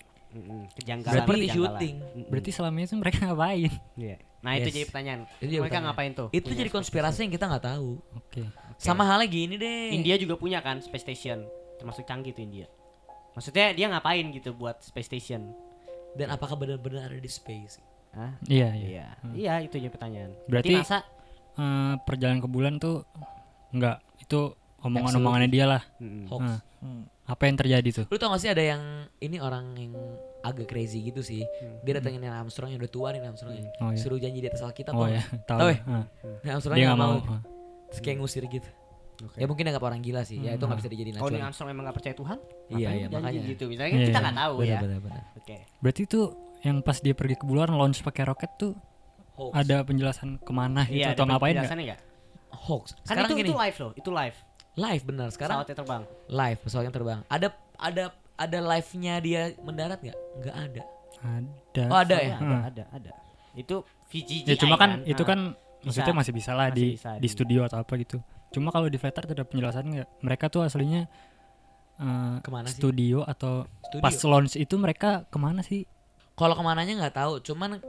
[0.74, 1.16] Kejanggalan.
[1.18, 1.72] seperti kejanggalan.
[1.74, 4.16] syuting berarti selama itu mereka ngapain Iya.
[4.38, 5.20] Nah, itu jadi pertanyaan.
[5.34, 5.84] Itu jadi Mereka pertanyaan.
[5.90, 6.28] ngapain tuh?
[6.30, 8.42] itu Punya jadi konspirasi yang kita nggak tahu oke
[8.76, 9.90] sama halnya gini deh.
[9.90, 11.42] India juga punya kan space station.
[11.74, 12.70] Termasuk canggih tuh India.
[13.30, 15.54] Maksudnya dia ngapain gitu buat space station?
[16.10, 17.78] dan apakah benar-benar ada di space
[18.10, 18.32] Hah?
[18.42, 19.06] iya iya Iya.
[19.30, 20.32] Iya, itu jadi pertanyaan.
[20.44, 21.04] Berarti- NASA
[21.54, 23.02] Eh, perjalanan ke bulan tuh
[23.68, 25.82] enggak itu omongan-omongannya dia lah
[26.26, 27.02] hoax Nah, hmm.
[27.28, 28.04] Apa yang terjadi tuh?
[28.08, 28.80] Lu tau gak sih ada yang
[29.20, 29.92] ini orang yang
[30.40, 31.44] agak crazy gitu sih.
[31.84, 33.52] Dia datengin Neil Armstrong yang udah tua nih Neil Armstrong.
[33.52, 33.68] ya.
[33.78, 33.98] Oh ya.
[34.00, 34.92] Suruh janji di atas Alkitab.
[34.92, 35.44] Oh tau ya, nggak?
[35.44, 35.58] tahu.
[35.58, 35.78] Tahu ya?
[35.84, 36.04] Ah.
[36.40, 37.20] Neil Armstrong Dia nggak nggak mau.
[37.20, 37.40] mau.
[37.88, 38.70] Terus kayak ngusir gitu.
[39.18, 39.36] Oke.
[39.36, 40.38] Ya mungkin dianggap orang gila sih.
[40.38, 41.46] Ya itu nggak bisa dijadiin Oh, Neil acuan.
[41.46, 42.38] Armstrong emang gak percaya Tuhan?
[42.70, 43.40] Iya, iya, makanya.
[43.44, 43.64] gitu.
[43.66, 44.78] Misalnya kan kita Iya, nggak tahu Benar, ya.
[44.80, 45.22] benar, benar.
[45.36, 45.56] Oke.
[45.78, 46.20] Berarti itu
[46.62, 48.72] yang pas dia pergi ke bulan launch pakai roket tuh
[49.36, 49.52] Hoax.
[49.52, 52.00] ada penjelasan ke mana gitu Iya, atau ngapain nggak?
[52.48, 52.96] hoax.
[52.96, 54.38] Kan Sekarang itu, gini, itu live loh, itu live.
[54.78, 55.28] Live benar.
[55.28, 56.02] Sekarang Pesawatnya terbang.
[56.30, 57.18] live pesawatnya terbang.
[57.26, 58.04] Ada ada
[58.36, 60.18] ada live-nya dia mendarat nggak?
[60.38, 60.82] Nggak ada.
[61.18, 61.82] Ada.
[61.84, 62.36] Oh ada ya.
[62.36, 62.62] Ada, Hmm.
[62.64, 63.10] ada, ada.
[63.52, 65.28] Itu VGGI Ya cuma kan itu Ah.
[65.28, 65.84] kan Bisa.
[65.84, 68.22] maksudnya masih bisa lah Masih di bisa di di- studio atau apa gitu.
[68.48, 70.08] Cuma kalau di Flat Earth ada penjelasan nggak?
[70.20, 71.10] Mereka tuh aslinya
[71.96, 72.78] eh, Ke mana sih?
[72.78, 74.00] studio atau Studio.
[74.00, 75.82] pas launch itu mereka ke mana sih?
[76.32, 77.82] Kalau ke mananya nggak tahu, cuman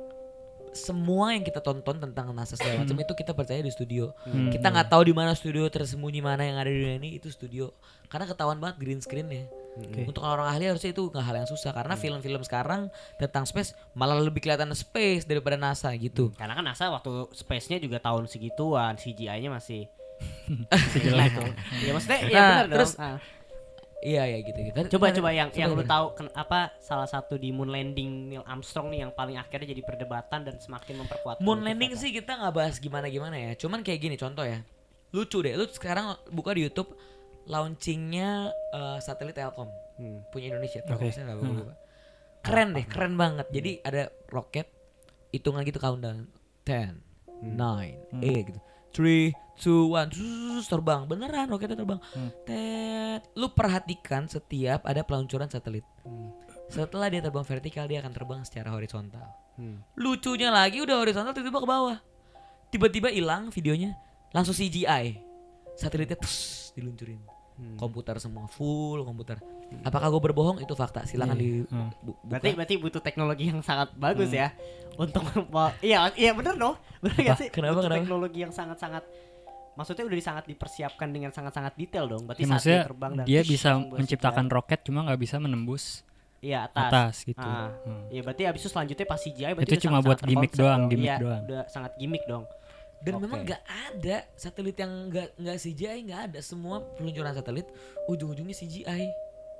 [0.72, 4.14] semua yang kita tonton tentang NASA segala macam itu kita percaya di studio.
[4.24, 4.50] Hmm.
[4.50, 7.74] Kita nggak tahu di mana studio tersembunyi mana yang ada di dunia ini itu studio.
[8.08, 9.46] Karena ketahuan banget green screen-nya.
[9.80, 10.02] Oke.
[10.04, 14.18] Untuk orang ahli harusnya itu nggak hal yang susah karena film-film sekarang tentang space malah
[14.18, 16.34] lebih kelihatan space daripada NASA gitu.
[16.36, 19.88] Karena kan NASA waktu space-nya juga tahun segituan, CGI-nya masih
[20.94, 21.32] Sejelek.
[21.32, 21.52] tuh.
[21.80, 23.06] Ya maksudnya ya Nah, benar terus dong.
[23.06, 23.18] Ah.
[24.00, 24.78] Iya ya gitu gitu.
[24.90, 25.92] Coba coba yang yang lu gimana?
[25.92, 29.84] tahu ken- apa salah satu di moon landing Neil Armstrong nih yang paling akhirnya jadi
[29.84, 31.40] perdebatan dan semakin memperkuat.
[31.40, 32.02] Moon landing mereka.
[32.02, 33.52] sih kita nggak bahas gimana gimana ya.
[33.54, 34.64] Cuman kayak gini contoh ya.
[35.12, 35.52] Lucu deh.
[35.54, 36.96] Lu sekarang buka di YouTube
[37.44, 38.30] launchingnya
[38.72, 40.24] eh, satelit Telkom Hmm.
[40.32, 40.80] punya Indonesia.
[40.80, 41.76] Nggak gua lupa.
[42.40, 43.52] Keren deh, keren banget.
[43.52, 44.72] Jadi ada roket
[45.30, 46.24] hitungan gitu countdown
[46.64, 47.04] 10,
[47.44, 48.60] 9, 8 gitu.
[48.94, 51.04] 3, 2, 1, zzz, terbang.
[51.06, 52.00] Beneran roketnya terbang.
[52.48, 53.22] Tet.
[53.36, 55.84] Lu perhatikan setiap ada peluncuran satelit.
[56.70, 59.26] Setelah dia terbang vertikal, dia akan terbang secara horizontal.
[59.58, 59.82] Hmm.
[59.98, 61.98] Lucunya lagi udah horizontal tiba-tiba ke bawah.
[62.70, 63.98] Tiba-tiba hilang videonya.
[64.30, 65.18] Langsung CGI.
[65.74, 67.39] Satelitnya terus diluncurin.
[67.76, 69.38] Komputer semua full komputer.
[69.82, 70.58] Apakah gue berbohong?
[70.60, 71.04] Itu fakta.
[71.04, 71.92] Silakan di Hmm.
[72.00, 72.28] bu- buka.
[72.30, 74.52] Berarti berarti butuh teknologi yang sangat bagus ya
[74.96, 75.24] untuk
[75.80, 76.76] iya iya bener dong.
[77.00, 77.48] Bener gak sih?
[77.50, 78.00] Kenapa, butuh kenapa?
[78.00, 79.04] teknologi yang sangat-sangat
[79.72, 82.24] maksudnya udah sangat dipersiapkan dengan sangat-sangat detail dong.
[82.26, 84.54] Berarti Ya, saat maksudnya dia terbang dan dia bisa menciptakan CGI.
[84.54, 85.84] roket cuma nggak bisa menembus
[86.40, 86.84] iya atas.
[86.86, 87.40] atas gitu.
[87.42, 87.72] Ah.
[87.84, 88.08] Hmm.
[88.10, 90.80] Iya berarti abis itu selanjutnya pas CGI berarti Itu cuma sangat- buat sangat gimmick doang,
[90.80, 90.90] dong.
[90.90, 91.42] gimmick Iya, doang.
[91.46, 92.44] Udah sangat gimmick dong.
[93.00, 93.24] Dan Oke.
[93.24, 96.40] memang nggak ada satelit yang nggak nggak CGI nggak ada.
[96.40, 97.68] Semua peluncuran satelit
[98.06, 99.04] ujung-ujungnya CGI.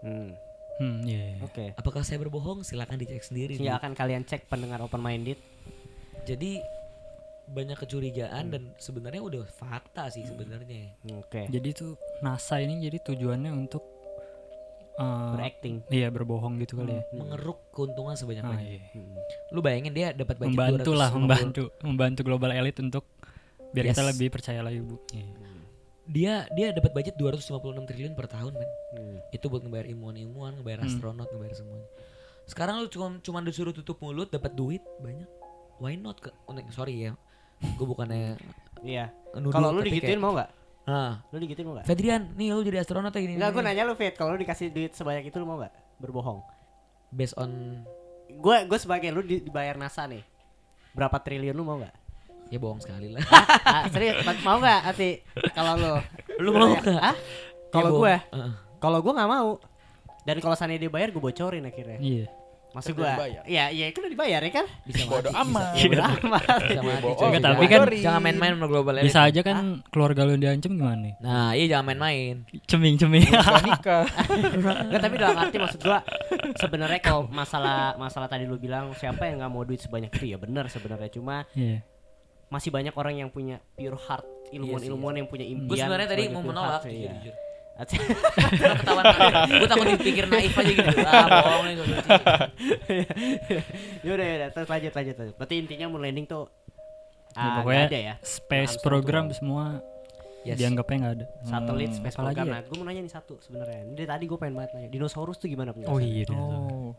[0.02, 0.32] Hmm.
[0.78, 1.36] Hmm, iya.
[1.36, 1.40] iya.
[1.42, 1.72] Oke.
[1.74, 2.64] Apakah saya berbohong?
[2.64, 3.56] Silakan dicek sendiri.
[3.56, 5.40] di- Silakan kalian cek pendengar open minded.
[6.24, 6.60] Jadi
[7.50, 10.96] banyak kecurigaan dan sebenarnya udah fakta sih sebenarnya.
[11.16, 11.48] Oke.
[11.48, 13.82] Jadi tuh NASA ini jadi tujuannya untuk
[14.96, 15.76] eh, Berakting.
[15.90, 17.04] iya berbohong gitu kali ya.
[17.12, 18.68] Mengeruk keuntungan Ah, sebanyak-banyak.
[18.70, 18.84] iya.
[18.94, 19.16] Hmm.
[19.50, 23.04] Lu bayangin dia dapat budget Membantu lah, 250 membantu, membantu global elite untuk
[23.70, 24.10] biar kita Yes.
[24.12, 24.98] lebih percaya lagi bu.
[25.10, 25.34] Iya.
[26.10, 28.70] Dia dia dapat budget 256 triliun per tahun, men.
[28.92, 29.18] Hmm.
[29.30, 30.90] Itu buat ngebayar ilmuwan-ilmuwan, ngebayar Hmm.
[30.90, 31.88] astronot, ngebayar semuanya.
[32.44, 35.30] Sekarang lu cuma cuma disuruh tutup mulut dapat duit banyak.
[35.78, 37.14] Why not ke unik- sorry ya.
[37.78, 38.42] Gue bukannya
[38.80, 39.12] Iya.
[39.52, 40.50] Kalau lu digituin kayak, mau nggak?
[40.88, 41.86] Nah, Lu digituin mau nggak?
[41.86, 43.36] Fedrian, nih lu jadi astronot ya gini.
[43.36, 45.74] Enggak, gue nanya lu Fit, kalau lu dikasih duit sebanyak itu lu mau nggak?
[46.00, 46.42] Berbohong.
[47.12, 47.84] Based on
[48.32, 50.22] Gue gue sebagai lu di- dibayar NASA nih.
[50.92, 51.94] Berapa triliun lu mau nggak?
[52.50, 53.22] Ya bohong sekali lah.
[53.64, 55.10] ah, serius, ma- mau nggak Ati?
[55.52, 55.94] Kalau lu
[56.40, 57.02] Lu mau Ya, nggak?
[57.04, 57.14] ah?
[57.14, 58.02] Ya, Kalau bohong.
[58.02, 58.52] gue, Heeh.
[58.78, 59.50] kalau gue nggak mau.
[60.22, 61.98] Dan kalau sana dia bayar gue bocorin akhirnya.
[61.98, 62.28] Iya.
[62.70, 63.42] Maksud Kan gue, dibayar.
[63.44, 64.66] iya iya itu udah dibayar ya kan?
[64.84, 65.74] bisa Bodo amat.
[65.74, 66.44] Bisa, Udah amat.
[66.62, 67.02] bisa mati.
[67.02, 69.10] Enggak, Jangan- tapi kan jangan main-main sama global elite.
[69.10, 71.14] Bisa aja kan keluarga lu diancam gimana nih?
[71.18, 72.46] Nah, iya jangan main-main.
[72.64, 73.26] Ceming-ceming.
[73.26, 74.06] Nikah.
[74.86, 76.06] Enggak tapi dalam arti maksud gua
[76.56, 80.38] sebenarnya kalau masalah masalah tadi lu bilang siapa yang nggak mau duit sebanyak itu ya
[80.38, 81.82] benar sebenarnya cuma Iya.
[82.50, 85.70] Masih banyak orang yang punya pure heart ilmuwan-ilmuwan yang punya impian.
[85.70, 87.14] Gue sebenarnya tadi mau menolak, heart, iya.
[87.22, 87.36] jujur.
[87.80, 89.04] Ketahuan
[89.48, 90.98] gue takut dipikir naif aja gitu.
[91.08, 91.76] Ah, bohong nih.
[94.04, 95.36] Yaudah yaudah terus lanjut lanjut lanjut.
[95.40, 96.52] Berarti intinya moon landing tuh
[97.38, 98.16] Ya, ah, pokoknya nggak ada ya.
[98.26, 99.38] Space Armstrong program tuh.
[99.38, 99.64] semua
[100.48, 100.56] Yes.
[100.58, 101.26] dianggapnya nggak ada.
[101.46, 102.48] Satelit Hmm, space apalagi program.
[102.48, 102.52] ya?
[102.56, 103.80] Nah, gue mau nanya nih satu sebenarnya.
[103.86, 104.90] Ini dari tadi gue pengen banget nanya.
[104.90, 106.26] Dinosaurus tuh gimana Oh iya.
[106.32, 106.92] Oh.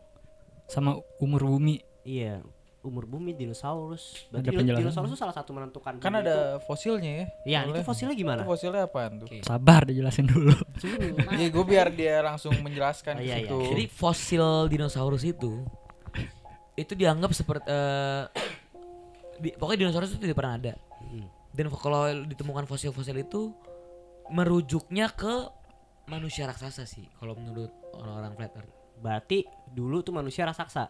[0.69, 1.81] Sama umur bumi.
[2.07, 2.41] Iya.
[2.81, 4.25] Umur bumi dinosaurus.
[4.27, 4.81] Berarti Ada penjelasan.
[4.81, 6.01] dinosaurus tuh salah satu menentukan.
[6.01, 7.21] Kan ada fosilnya ya.
[7.21, 7.45] itu.
[7.45, 8.41] Iya, itu fosilnya gimana?
[8.41, 9.27] Itu fosilnya apaan tuh?
[9.29, 9.45] Oke.
[9.45, 10.49] Sabar dijelasin dulu.
[11.31, 13.53] Iya, gue biar dia langsung menjelaskan Oh, iya, iya.
[13.53, 15.61] Jadi fosil dinosaurus itu
[16.73, 18.23] itu dianggap seperti eh,
[19.37, 20.73] di- pokoknya dinosaurus itu tidak pernah ada.
[21.05, 21.27] Hmm.
[21.53, 23.53] Dan kalau ditemukan fosil-fosil itu
[24.29, 25.51] merujuknya ke
[26.07, 28.73] manusia raksasa sih kalau menurut orang-orang flat earth.
[28.97, 29.37] Berarti
[29.69, 30.89] dulu tuh manusia raksasa.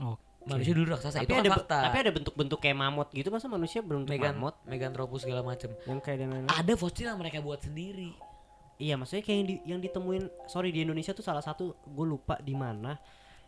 [0.00, 0.16] Oh.
[0.46, 1.78] Manusia dulu raksasa Tapi itu kan ada fakta.
[1.82, 5.74] tapi ada bentuk-bentuk kayak mamut gitu masa manusia berbentuk Megan mamut Meganthropus segala macam.
[5.82, 6.50] yang kayak dan lain-lain.
[6.52, 8.14] Ada fosil yang mereka buat sendiri.
[8.76, 12.36] Iya maksudnya kayak yang, di- yang ditemuin sorry di Indonesia tuh salah satu gue lupa
[12.38, 12.94] di mana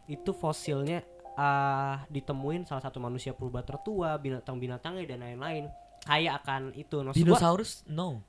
[0.06, 5.64] itu fosilnya ah ditemuin salah satu manusia purba tertua binatang-binatangnya dan lain-lain
[6.00, 8.24] kayak akan itu maksud gua Dinosaurus no.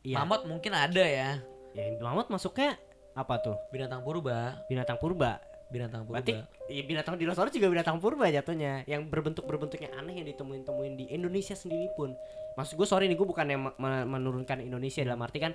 [0.00, 1.38] iya Mamut mungkin ada ya.
[1.70, 2.74] ya mamut masuknya
[3.12, 5.38] apa tuh Binatang purba, binatang purba
[5.68, 6.20] binatang purba.
[6.20, 6.32] berarti
[6.72, 8.88] ya binatang dinosaurus juga binatang purba jatuhnya.
[8.88, 12.16] Yang berbentuk berbentuknya aneh yang ditemuin temuin di Indonesia sendiri pun.
[12.56, 13.62] Maksud gue sorry nih gue bukan yang
[14.08, 15.52] menurunkan Indonesia dalam arti kan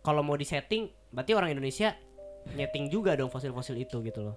[0.00, 1.92] kalau mau disetting berarti orang Indonesia
[2.56, 4.36] nyeting juga dong fosil-fosil itu gitu loh.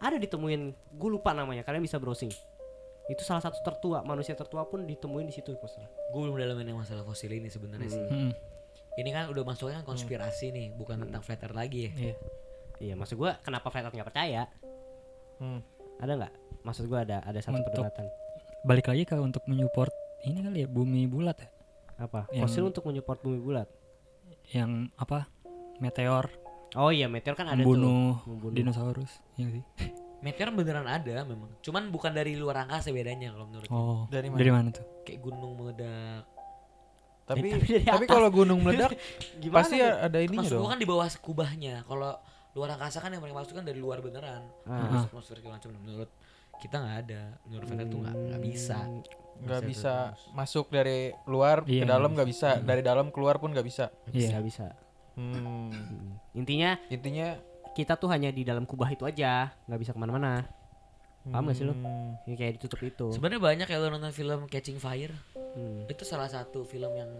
[0.00, 0.60] Ada ditemuin
[0.96, 2.32] gue lupa namanya kalian bisa browsing.
[3.10, 5.82] Itu salah satu tertua manusia tertua pun ditemuin di situ fosil
[6.14, 8.04] Gue belum dalamin yang masalah fosil ini sebenarnya sih.
[8.06, 8.30] Hmm,
[8.96, 11.92] Ini kan udah masuknya kan konspirasi nih, bukan tentang flat earth lagi ya.
[12.10, 12.14] iya.
[12.80, 14.42] Iya maksud gue kenapa flat earth nggak percaya
[15.36, 15.60] Hmm.
[15.96, 18.08] ada nggak maksud gue ada ada satu Untuk- perdebatan
[18.60, 19.88] Balik lagi ke untuk menyupport
[20.22, 21.48] ini kali ya bumi bulat ya.
[21.98, 23.68] apa Yang- fosil untuk menyupport bumi bulat
[24.46, 25.30] Yang apa?
[25.78, 26.28] Meteor
[26.72, 28.54] oh iya meteor kan ada tuh membunuh membunuh.
[28.54, 29.12] dinosaurus.
[29.34, 29.64] Iya sih.
[30.20, 31.48] Meteor beneran ada memang.
[31.60, 33.74] Cuman bukan dari luar angkasa bedanya kalau menurut gue.
[33.74, 34.04] Oh.
[34.06, 34.38] Dari mana?
[34.38, 34.84] Dari mana tuh?
[35.02, 36.22] Kayak gunung meledak.
[37.24, 38.92] Tapi Tapi tapi kalau gunung meledak
[39.40, 40.62] Gimana pasti ada ininya Maksud dong.
[40.62, 41.74] gua kan di bawah kubahnya.
[41.82, 42.12] Kalau
[42.50, 44.42] luar angkasa kan yang mereka maksud kan dari luar beneran.
[44.66, 45.06] Ah.
[45.06, 45.70] Atmosfer segala macam.
[45.78, 46.10] Menurut
[46.58, 47.22] kita nggak ada.
[47.46, 48.78] Menurut mereka tuh nggak nggak bisa.
[49.40, 49.94] nggak bisa
[50.36, 53.88] masuk dari luar Iya, ke dalam nggak nggak bisa, dari dalam keluar pun nggak bisa.
[54.12, 54.36] Iya.
[54.44, 54.68] bisa.
[55.16, 55.72] Hmm.
[55.72, 56.20] Hmm.
[56.36, 57.40] Intinya Intinya
[57.72, 60.44] kita tuh hanya di dalam kubah itu aja, nggak bisa ke mana-mana.
[61.20, 61.76] Paham gak sih lu?
[61.76, 63.06] hmm, Ya, kayak ditutup itu.
[63.12, 65.12] Sebenarnya banyak ya lo nonton film Catching Fire.
[65.36, 65.84] Hmm.
[65.84, 67.12] Itu salah satu film yang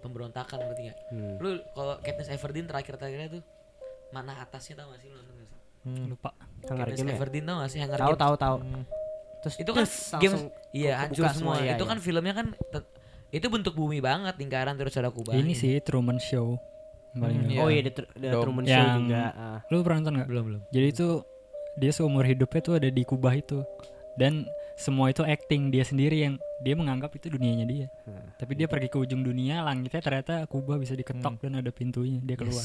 [0.00, 0.98] pemberontakan berarti nggak?
[1.12, 1.34] Hmm.
[1.40, 3.42] Lu kalau Katniss Everdeen terakhir-terakhirnya tuh
[4.10, 5.58] mana atasnya tau gak sih lu nonton gak sih?
[5.84, 6.04] hmm.
[6.08, 6.30] Lupa.
[6.62, 7.16] Hunger Katniss Game ya?
[7.16, 8.20] Everdeen tau gak sih Hunger Tahu Games?
[8.20, 8.56] tahu tahu.
[8.58, 8.84] Hmm.
[9.36, 10.42] Terus itu kan games langsung
[10.72, 11.90] iya hancur semua, iya, itu iya.
[11.90, 12.46] kan filmnya kan
[13.28, 16.58] itu bentuk bumi banget lingkaran terus ada kubah Ini sih Truman Show.
[17.14, 17.60] Paling Hmm, iya.
[17.62, 18.04] Oh iya The.
[18.34, 19.22] Truman Show Yang- juga.
[19.32, 19.58] ah.
[19.70, 20.28] Lu pernah nonton nggak?
[20.28, 21.06] belum belum Jadi itu
[21.76, 23.62] dia seumur hidupnya tuh ada di kubah itu
[24.16, 24.44] dan
[24.76, 27.86] semua itu acting dia sendiri yang dia menganggap itu dunianya dia.
[28.04, 31.42] Nah, Tapi dia pergi ke ujung dunia, langitnya ternyata kubah bisa diketok Hmm.
[31.42, 32.64] dan ada pintunya, dia keluar.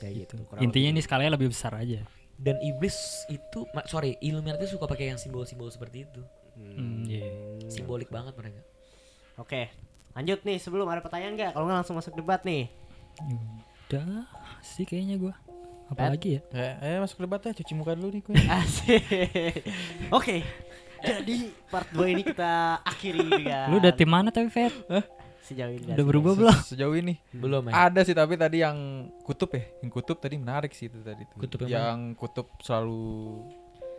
[0.00, 0.34] Kayak gitu.
[0.38, 0.58] Gitu.
[0.58, 0.96] Intinya lebih.
[0.96, 2.00] ini skalanya lebih besar aja.
[2.34, 2.96] dan iblis
[3.28, 7.28] itu ma- sorry Illuminati suka pakai yang simbol-simbol seperti itu Hmm, iya.
[7.68, 8.64] simbolik banget mereka
[9.36, 9.68] Oke.
[10.10, 11.52] Lanjut nih sebelum ada pertanyaan nggak?
[11.52, 12.72] Kalau nggak langsung masuk debat nih.
[13.86, 14.24] Udah
[14.60, 15.34] sih kayaknya gua.
[15.86, 16.40] Apalagi ya?
[16.50, 18.34] Ya, ayo masuk debat ya, cuci muka dulu nih gue.
[18.56, 19.02] Asik.
[20.08, 20.40] Oke.
[21.00, 21.36] Jadi
[21.66, 24.70] part 2 ini kita akhiri dengan Lu udah tim mana tapi Fet?
[25.50, 25.90] Sejauh ini.
[25.90, 26.56] Udah berubah belum?
[26.62, 28.78] Sejauh ini belum ya ada sih tapi tadi yang
[29.20, 31.36] kutub ya, yang kutub tadi menarik sih itu tadi tuh.
[31.36, 33.42] Kutub yang yang kutub selalu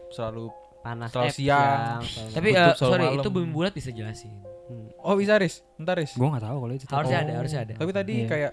[0.10, 0.48] selalu
[0.80, 2.00] panas Selalu eh, siang.
[2.02, 3.20] selalu- tapi Kutub eh, selalu sorry malam.
[3.20, 4.34] itu bumi bulat bisa jelasin
[4.64, 4.88] Hmm.
[4.98, 6.16] Oh bisa Riz, ntar Riz.
[6.16, 6.86] Gua nggak tahu kalau itu.
[6.88, 7.24] harusnya Oh.
[7.26, 8.28] ada harusnya ada Tapi tadi Iya.
[8.30, 8.52] kayak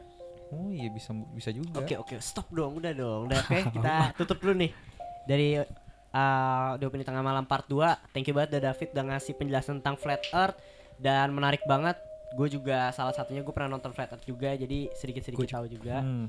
[0.50, 1.78] oh iya bisa bisa juga.
[1.78, 4.70] Oke oke stop dong udah dong udah oke kita tutup dulu nih
[5.22, 5.62] dari
[6.10, 7.78] uh, opini tengah malam part 2
[8.10, 10.58] thank you banget udah David udah ngasih penjelasan tentang flat earth
[10.98, 11.94] dan menarik banget
[12.30, 16.00] gue juga salah satunya gue pernah nonton flat earth juga jadi sedikit sedikit tahu juga
[16.00, 16.28] Hmm.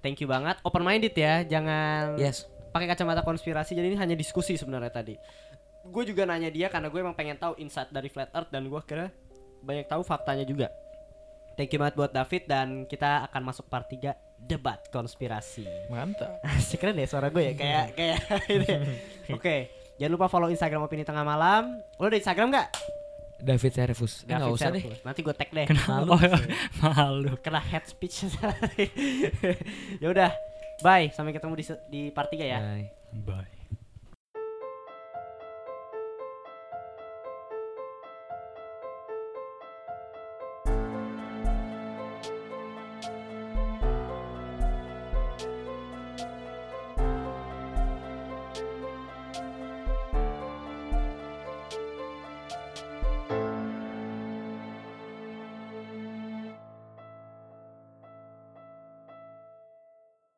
[0.00, 4.54] thank you banget open minded ya jangan yes pakai kacamata konspirasi jadi ini hanya diskusi
[4.54, 5.14] sebenarnya tadi
[5.82, 8.80] gue juga nanya dia karena gue emang pengen tahu insight dari flat earth dan gue
[8.82, 9.12] kira
[9.60, 10.68] banyak tahu faktanya juga
[11.54, 16.44] thank you banget buat David dan kita akan masuk part 3 debat konspirasi Mantap.
[16.52, 18.18] Asik keren deh suara gue ya kayak kayak
[18.52, 18.68] ini.
[19.36, 19.56] Oke,
[19.96, 21.80] jangan lupa follow Instagram opini tengah malam.
[21.96, 22.68] Lo ada Instagram nggak?
[23.40, 24.84] David Servus eh, David usah deh.
[25.04, 25.66] Nanti gue tag deh.
[25.88, 26.20] malu Oh,
[26.82, 27.32] malu.
[27.40, 28.26] Kena head speech.
[30.02, 30.32] ya udah.
[30.84, 32.58] Bye, sampai ketemu di di part 3 ya.
[32.60, 32.86] Bye.
[33.24, 33.55] Bye.